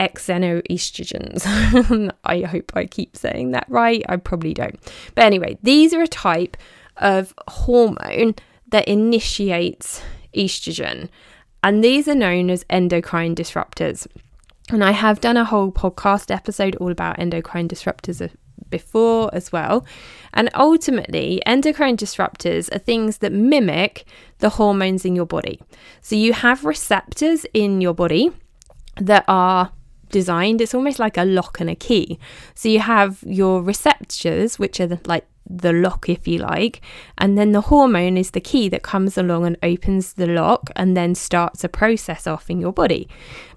xenoestrogens. 0.00 2.12
I 2.24 2.40
hope 2.42 2.72
I 2.74 2.86
keep 2.86 3.16
saying 3.16 3.52
that 3.52 3.66
right. 3.68 4.04
I 4.08 4.16
probably 4.16 4.54
don't. 4.54 4.78
But 5.14 5.24
anyway, 5.24 5.58
these 5.62 5.94
are 5.94 6.02
a 6.02 6.08
type 6.08 6.56
of 6.96 7.34
hormone 7.48 8.34
that 8.68 8.88
initiates 8.88 10.02
estrogen, 10.34 11.08
and 11.64 11.82
these 11.82 12.06
are 12.06 12.14
known 12.14 12.50
as 12.50 12.62
endocrine 12.68 13.34
disruptors. 13.34 14.06
And 14.68 14.84
I 14.84 14.90
have 14.90 15.22
done 15.22 15.38
a 15.38 15.46
whole 15.46 15.72
podcast 15.72 16.30
episode 16.30 16.76
all 16.76 16.92
about 16.92 17.18
endocrine 17.18 17.68
disruptors 17.68 18.20
uh, 18.20 18.28
before 18.68 19.30
as 19.32 19.50
well. 19.50 19.86
And 20.34 20.50
ultimately, 20.54 21.40
endocrine 21.46 21.96
disruptors 21.96 22.74
are 22.74 22.78
things 22.78 23.18
that 23.18 23.32
mimic 23.32 24.04
the 24.40 24.50
hormones 24.50 25.06
in 25.06 25.16
your 25.16 25.24
body. 25.24 25.58
So 26.02 26.16
you 26.16 26.34
have 26.34 26.66
receptors 26.66 27.46
in 27.54 27.80
your 27.80 27.94
body 27.94 28.30
that 28.96 29.24
are 29.26 29.72
designed, 30.10 30.60
it's 30.60 30.74
almost 30.74 30.98
like 30.98 31.16
a 31.16 31.24
lock 31.24 31.60
and 31.60 31.70
a 31.70 31.74
key. 31.74 32.18
So 32.54 32.68
you 32.68 32.80
have 32.80 33.22
your 33.26 33.62
receptors, 33.62 34.58
which 34.58 34.80
are 34.80 34.86
the, 34.86 35.00
like 35.06 35.26
the 35.48 35.72
lock, 35.72 36.08
if 36.08 36.26
you 36.26 36.38
like, 36.38 36.80
and 37.18 37.36
then 37.36 37.52
the 37.52 37.62
hormone 37.62 38.16
is 38.16 38.30
the 38.30 38.40
key 38.40 38.68
that 38.70 38.82
comes 38.82 39.18
along 39.18 39.46
and 39.46 39.58
opens 39.62 40.14
the 40.14 40.26
lock 40.26 40.70
and 40.74 40.96
then 40.96 41.14
starts 41.14 41.64
a 41.64 41.68
process 41.68 42.26
off 42.26 42.48
in 42.48 42.60
your 42.60 42.72
body. 42.72 43.08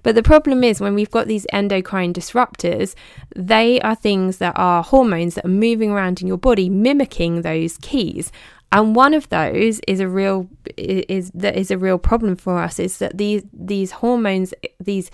But 0.02 0.14
the 0.14 0.22
problem 0.22 0.62
is 0.64 0.80
when 0.80 0.94
we've 0.94 1.10
got 1.10 1.26
these 1.26 1.46
endocrine 1.52 2.12
disruptors, 2.12 2.94
they 3.34 3.80
are 3.80 3.94
things 3.94 4.38
that 4.38 4.54
are 4.56 4.82
hormones 4.82 5.34
that 5.34 5.44
are 5.44 5.48
moving 5.48 5.90
around 5.90 6.20
in 6.20 6.28
your 6.28 6.38
body, 6.38 6.68
mimicking 6.68 7.42
those 7.42 7.78
keys. 7.78 8.30
And 8.70 8.94
one 8.94 9.14
of 9.14 9.28
those 9.30 9.80
is 9.88 10.00
a 10.00 10.08
real 10.08 10.48
is 10.76 11.30
that 11.32 11.56
is 11.56 11.70
a 11.70 11.78
real 11.78 11.98
problem 11.98 12.36
for 12.36 12.58
us 12.58 12.78
is 12.78 12.98
that 12.98 13.16
these 13.16 13.42
these 13.52 13.92
hormones 13.92 14.52
these 14.78 15.10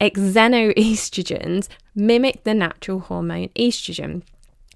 xenoestrogens 0.00 1.68
mimic 1.94 2.42
the 2.42 2.54
natural 2.54 3.00
hormone 3.00 3.48
estrogen. 3.50 4.22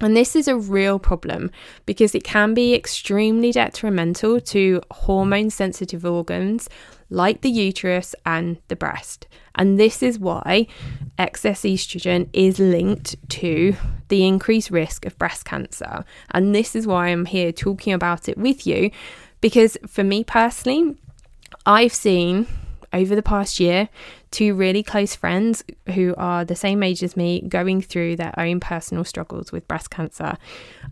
And 0.01 0.17
this 0.17 0.35
is 0.35 0.49
a 0.49 0.57
real 0.57 0.99
problem 0.99 1.51
because 1.87 2.15
it 2.15 2.25
can 2.25 2.55
be 2.55 2.75
extremely 2.75 3.53
detrimental 3.53 4.41
to 4.41 4.81
hormone 4.91 5.51
sensitive 5.51 6.05
organs 6.05 6.69
like 7.11 7.43
the 7.43 7.51
uterus 7.51 8.15
and 8.25 8.59
the 8.69 8.77
breast. 8.77 9.27
And 9.57 9.79
this 9.79 10.03
is 10.03 10.19
why 10.19 10.69
excess 11.19 11.63
estrogen 11.63 12.29
is 12.33 12.59
linked 12.59 13.17
to 13.31 13.75
the 14.09 14.27
increased 14.27 14.71
risk 14.71 15.05
of 15.05 15.19
breast 15.19 15.45
cancer. 15.45 16.05
And 16.31 16.55
this 16.55 16.75
is 16.75 16.87
why 16.87 17.09
I'm 17.09 17.27
here 17.27 17.53
talking 17.53 17.93
about 17.93 18.29
it 18.29 18.39
with 18.39 18.67
you 18.67 18.91
because 19.41 19.77
for 19.87 20.05
me 20.05 20.25
personally, 20.25 20.97
I've 21.67 21.95
seen 21.95 22.47
over 22.93 23.15
the 23.15 23.23
past 23.23 23.61
year 23.61 23.89
two 24.31 24.55
really 24.55 24.83
close 24.83 25.15
friends 25.17 25.65
who 25.95 26.15
are 26.17 26.45
the 26.45 26.55
same 26.55 26.83
age 26.83 27.03
as 27.03 27.17
me 27.17 27.41
going 27.43 27.83
through 27.83 28.17
their 28.17 28.33
own 28.39 28.61
personal 28.61 29.05
struggles 29.05 29.51
with 29.51 29.67
breast 29.67 29.91
cancer. 29.91 30.37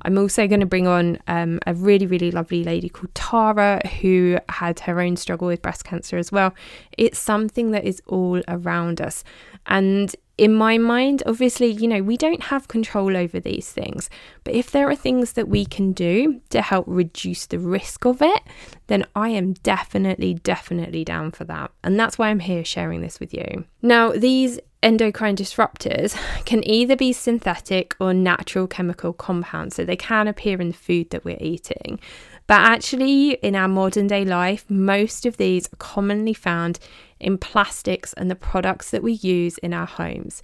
I'm 0.03 0.19
also 0.19 0.49
going 0.49 0.61
to 0.61 0.67
bring 0.67 0.89
on 0.89 1.19
um, 1.29 1.61
a 1.67 1.75
really, 1.75 2.07
really 2.07 2.31
lovely 2.31 2.65
lady 2.65 2.89
called 2.89 3.15
Tara 3.15 3.81
who 4.01 4.39
had 4.49 4.81
her 4.81 5.01
own 5.01 5.17
struggle 5.17 5.47
with 5.47 5.63
breast 5.63 5.85
cancer 5.85 6.17
as 6.17 6.33
well. 6.33 6.53
It's 6.97 7.19
something 7.19 7.71
that 7.71 7.85
is 7.85 8.03
all 8.07 8.43
around 8.49 9.01
us. 9.01 9.23
And 9.67 10.15
in 10.39 10.55
my 10.55 10.79
mind, 10.79 11.25
obviously, 11.27 11.67
you 11.67 11.89
know, 11.89 12.01
we 12.01 12.17
don't 12.17 12.45
have 12.45 12.69
control 12.69 13.17
over 13.17 13.41
these 13.41 13.71
things. 13.71 14.09
But 14.45 14.55
if 14.55 14.71
there 14.71 14.89
are 14.89 14.95
things 14.95 15.33
that 15.33 15.49
we 15.49 15.67
can 15.67 15.93
do 15.93 16.41
to 16.51 16.63
help 16.63 16.85
reduce 16.87 17.47
the 17.47 17.59
risk 17.59 18.07
of 18.07 18.23
it, 18.23 18.43
then 18.87 19.05
I 19.17 19.31
am 19.31 19.55
definitely, 19.55 20.35
definitely 20.35 21.05
down 21.05 21.33
for 21.33 21.45
that. 21.45 21.73
And 21.83 21.99
that's 21.99 22.19
why 22.19 22.29
I'm 22.29 22.39
here 22.39 22.65
sharing 22.65 23.03
this 23.03 23.19
with 23.19 23.35
you. 23.35 23.65
Now, 23.83 24.13
these 24.13 24.61
endocrine 24.81 25.35
disruptors 25.35 26.17
can 26.45 26.67
either 26.69 26.95
be 26.95 27.13
synthetic 27.13 27.97
or 27.99 28.15
natural 28.15 28.69
chemical 28.69 29.13
compounds. 29.13 29.75
So 29.75 29.85
they 29.85 29.97
can 29.97 30.29
appear 30.29 30.61
in 30.61 30.69
the 30.69 30.75
food 30.75 31.11
that 31.11 31.25
we're 31.25 31.37
eating. 31.41 31.99
But 32.47 32.61
actually, 32.61 33.33
in 33.33 33.55
our 33.55 33.69
modern 33.69 34.07
day 34.07 34.25
life, 34.25 34.65
most 34.71 35.27
of 35.27 35.37
these 35.37 35.67
are 35.67 35.77
commonly 35.77 36.33
found 36.33 36.79
in 37.21 37.39
plastics 37.39 38.13
and 38.15 38.31
the 38.31 38.37
products 38.37 38.91
that 38.91 39.03
we 39.03 39.13
use 39.13 39.59
in 39.59 39.73
our 39.73 39.87
homes. 39.87 40.43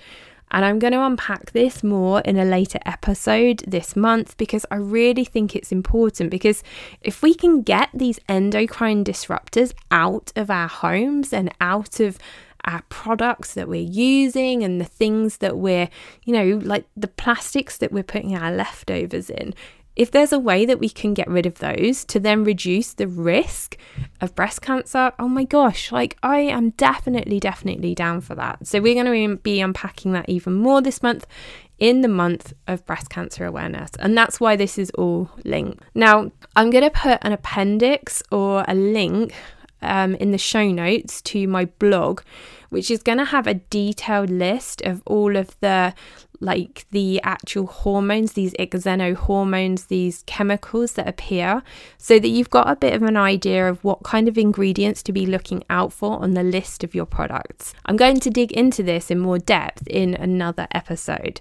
And 0.50 0.64
I'm 0.64 0.78
going 0.78 0.92
to 0.92 1.04
unpack 1.04 1.50
this 1.50 1.82
more 1.82 2.20
in 2.20 2.38
a 2.38 2.44
later 2.44 2.78
episode 2.86 3.64
this 3.66 3.96
month 3.96 4.36
because 4.36 4.64
I 4.70 4.76
really 4.76 5.24
think 5.24 5.56
it's 5.56 5.72
important. 5.72 6.30
Because 6.30 6.62
if 7.00 7.22
we 7.22 7.34
can 7.34 7.62
get 7.62 7.88
these 7.92 8.20
endocrine 8.28 9.04
disruptors 9.04 9.72
out 9.90 10.32
of 10.36 10.50
our 10.50 10.68
homes 10.68 11.32
and 11.32 11.52
out 11.60 11.98
of 11.98 12.18
our 12.66 12.82
products 12.88 13.54
that 13.54 13.68
we're 13.68 13.82
using 13.82 14.62
and 14.62 14.80
the 14.80 14.84
things 14.84 15.38
that 15.38 15.56
we're, 15.56 15.88
you 16.22 16.32
know, 16.32 16.60
like 16.62 16.86
the 16.96 17.08
plastics 17.08 17.78
that 17.78 17.92
we're 17.92 18.04
putting 18.04 18.36
our 18.36 18.52
leftovers 18.52 19.30
in, 19.30 19.54
if 19.96 20.10
there's 20.10 20.32
a 20.32 20.38
way 20.38 20.66
that 20.66 20.80
we 20.80 20.88
can 20.88 21.14
get 21.14 21.28
rid 21.28 21.46
of 21.46 21.58
those 21.58 22.04
to 22.06 22.18
then 22.18 22.44
reduce 22.44 22.94
the 22.94 23.06
risk 23.06 23.76
of 24.20 24.34
breast 24.34 24.62
cancer, 24.62 25.12
oh 25.18 25.28
my 25.28 25.44
gosh, 25.44 25.92
like 25.92 26.16
I 26.22 26.38
am 26.40 26.70
definitely, 26.70 27.40
definitely 27.40 27.94
down 27.94 28.20
for 28.20 28.34
that. 28.34 28.66
So, 28.66 28.80
we're 28.80 29.02
going 29.02 29.30
to 29.30 29.36
be 29.36 29.60
unpacking 29.60 30.12
that 30.12 30.28
even 30.28 30.54
more 30.54 30.80
this 30.80 31.02
month 31.02 31.26
in 31.78 32.02
the 32.02 32.08
month 32.08 32.52
of 32.66 32.84
breast 32.86 33.10
cancer 33.10 33.44
awareness. 33.44 33.90
And 33.98 34.16
that's 34.16 34.40
why 34.40 34.56
this 34.56 34.78
is 34.78 34.90
all 34.90 35.30
linked. 35.44 35.82
Now, 35.94 36.30
I'm 36.56 36.70
going 36.70 36.84
to 36.84 36.90
put 36.90 37.18
an 37.22 37.32
appendix 37.32 38.22
or 38.30 38.64
a 38.68 38.74
link 38.74 39.34
um, 39.84 40.14
in 40.16 40.32
the 40.32 40.38
show 40.38 40.70
notes 40.70 41.20
to 41.22 41.46
my 41.46 41.66
blog, 41.66 42.22
which 42.70 42.90
is 42.90 43.02
going 43.02 43.18
to 43.18 43.24
have 43.24 43.46
a 43.46 43.54
detailed 43.54 44.30
list 44.30 44.82
of 44.82 45.02
all 45.06 45.36
of 45.36 45.58
the 45.60 45.94
like 46.40 46.84
the 46.90 47.20
actual 47.22 47.66
hormones, 47.66 48.32
these 48.32 48.52
xenohormones, 48.54 49.86
these 49.86 50.22
chemicals 50.26 50.92
that 50.92 51.08
appear, 51.08 51.62
so 51.96 52.18
that 52.18 52.28
you've 52.28 52.50
got 52.50 52.68
a 52.68 52.76
bit 52.76 52.92
of 52.92 53.02
an 53.02 53.16
idea 53.16 53.68
of 53.68 53.82
what 53.82 54.02
kind 54.02 54.28
of 54.28 54.36
ingredients 54.36 55.02
to 55.02 55.12
be 55.12 55.26
looking 55.26 55.64
out 55.70 55.92
for 55.92 56.20
on 56.20 56.34
the 56.34 56.42
list 56.42 56.84
of 56.84 56.94
your 56.94 57.06
products. 57.06 57.72
I'm 57.86 57.96
going 57.96 58.20
to 58.20 58.30
dig 58.30 58.52
into 58.52 58.82
this 58.82 59.10
in 59.10 59.18
more 59.18 59.38
depth 59.38 59.86
in 59.86 60.14
another 60.14 60.66
episode. 60.72 61.40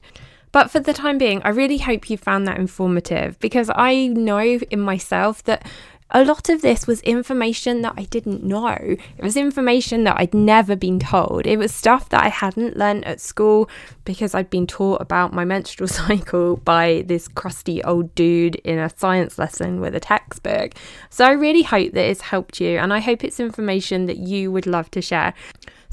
But 0.53 0.69
for 0.69 0.79
the 0.79 0.93
time 0.93 1.17
being, 1.17 1.41
I 1.43 1.49
really 1.49 1.79
hope 1.79 2.11
you 2.11 2.17
found 2.17 2.47
that 2.47 2.59
informative 2.59 3.39
because 3.39 3.71
I 3.73 4.07
know 4.07 4.39
in 4.39 4.79
myself 4.79 5.43
that 5.45 5.67
a 6.13 6.23
lot 6.23 6.47
of 6.47 6.61
this 6.61 6.85
was 6.85 7.01
information 7.01 7.81
that 7.81 7.95
I 7.97 8.03
didn't 8.03 8.43
know. 8.43 8.77
It 8.77 9.23
was 9.23 9.35
information 9.35 10.03
that 10.03 10.15
I'd 10.19 10.33
never 10.33 10.75
been 10.75 10.99
told. 10.99 11.47
It 11.47 11.57
was 11.57 11.73
stuff 11.73 12.09
that 12.09 12.23
I 12.23 12.27
hadn't 12.27 12.77
learned 12.77 13.05
at 13.05 13.19
school 13.19 13.67
because 14.05 14.35
I'd 14.35 14.51
been 14.51 14.67
taught 14.67 15.01
about 15.01 15.33
my 15.33 15.43
menstrual 15.43 15.87
cycle 16.03 16.57
by 16.57 17.03
this 17.07 17.27
crusty 17.27 17.83
old 17.83 18.13
dude 18.13 18.55
in 18.57 18.77
a 18.77 18.95
science 18.95 19.39
lesson 19.39 19.81
with 19.81 19.95
a 19.95 19.99
textbook. 19.99 20.73
So 21.09 21.25
I 21.25 21.31
really 21.31 21.63
hope 21.63 21.93
that 21.93 22.05
it's 22.05 22.21
helped 22.21 22.61
you 22.61 22.77
and 22.77 22.93
I 22.93 22.99
hope 22.99 23.23
it's 23.23 23.39
information 23.39 24.05
that 24.05 24.17
you 24.17 24.51
would 24.51 24.67
love 24.67 24.91
to 24.91 25.01
share. 25.01 25.33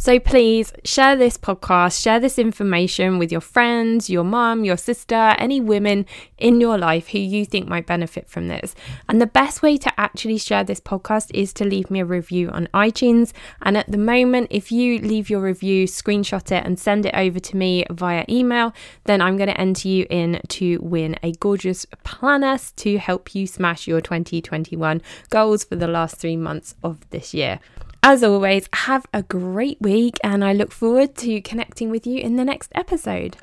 So 0.01 0.19
please 0.19 0.73
share 0.83 1.15
this 1.15 1.37
podcast, 1.37 2.01
share 2.01 2.19
this 2.19 2.39
information 2.39 3.19
with 3.19 3.31
your 3.31 3.43
friends, 3.43 4.09
your 4.09 4.25
mum, 4.25 4.65
your 4.65 4.79
sister, 4.79 5.35
any 5.37 5.61
women 5.61 6.07
in 6.39 6.59
your 6.59 6.79
life 6.79 7.09
who 7.09 7.19
you 7.19 7.45
think 7.45 7.69
might 7.69 7.85
benefit 7.85 8.27
from 8.27 8.49
this. 8.49 8.75
And 9.11 9.21
the 9.21 9.27
best 9.27 9.61
way 9.61 9.77
to 9.77 10.01
actually 10.01 10.39
share 10.39 10.65
this 10.65 10.81
podcast 10.81 11.31
is 11.35 11.53
to 11.53 11.67
leave 11.67 11.91
me 11.91 12.01
a 12.01 12.07
review 12.07 12.49
on 12.49 12.67
iTunes. 12.73 13.35
And 13.61 13.77
at 13.77 13.93
the 13.93 13.99
moment, 13.99 14.47
if 14.49 14.73
you 14.73 15.01
leave 15.01 15.29
your 15.29 15.43
review, 15.43 15.87
screenshot 15.87 16.51
it, 16.51 16.65
and 16.65 16.79
send 16.79 17.05
it 17.05 17.15
over 17.15 17.39
to 17.39 17.57
me 17.59 17.85
via 17.91 18.25
email, 18.27 18.73
then 19.05 19.21
I'm 19.21 19.37
going 19.37 19.51
to 19.51 19.61
enter 19.61 19.87
you 19.87 20.07
in 20.09 20.41
to 20.49 20.79
win 20.79 21.17
a 21.23 21.33
gorgeous 21.33 21.85
planner 22.05 22.59
to 22.77 22.97
help 22.97 23.35
you 23.35 23.47
smash 23.47 23.87
your 23.87 24.01
2021 24.01 25.03
goals 25.29 25.63
for 25.63 25.77
the 25.77 25.89
last 25.89 26.17
three 26.17 26.39
months 26.39 26.75
of 26.83 27.07
this 27.11 27.35
year. 27.35 27.61
As 28.03 28.23
always, 28.23 28.67
have 28.73 29.05
a 29.13 29.23
great 29.23 29.81
week 29.81 30.19
and 30.25 30.43
I 30.43 30.55
look 30.55 30.73
forward 30.73 31.15
to 31.17 31.41
connecting 31.43 31.91
with 31.91 32.07
you 32.07 32.19
in 32.19 32.37
the 32.37 32.45
next 32.45 32.73
episode. 32.75 33.37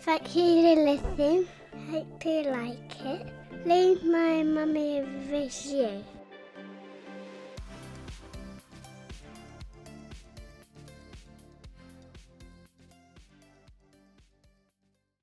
Thank 0.00 0.34
you 0.34 0.74
for 0.74 0.84
listening. 0.84 1.48
Hope 1.90 2.24
you 2.24 2.42
like 2.50 3.00
it. 3.04 3.32
Leave 3.64 4.02
my 4.04 4.42
mummy 4.42 4.98
a 4.98 5.04
review. 5.30 6.02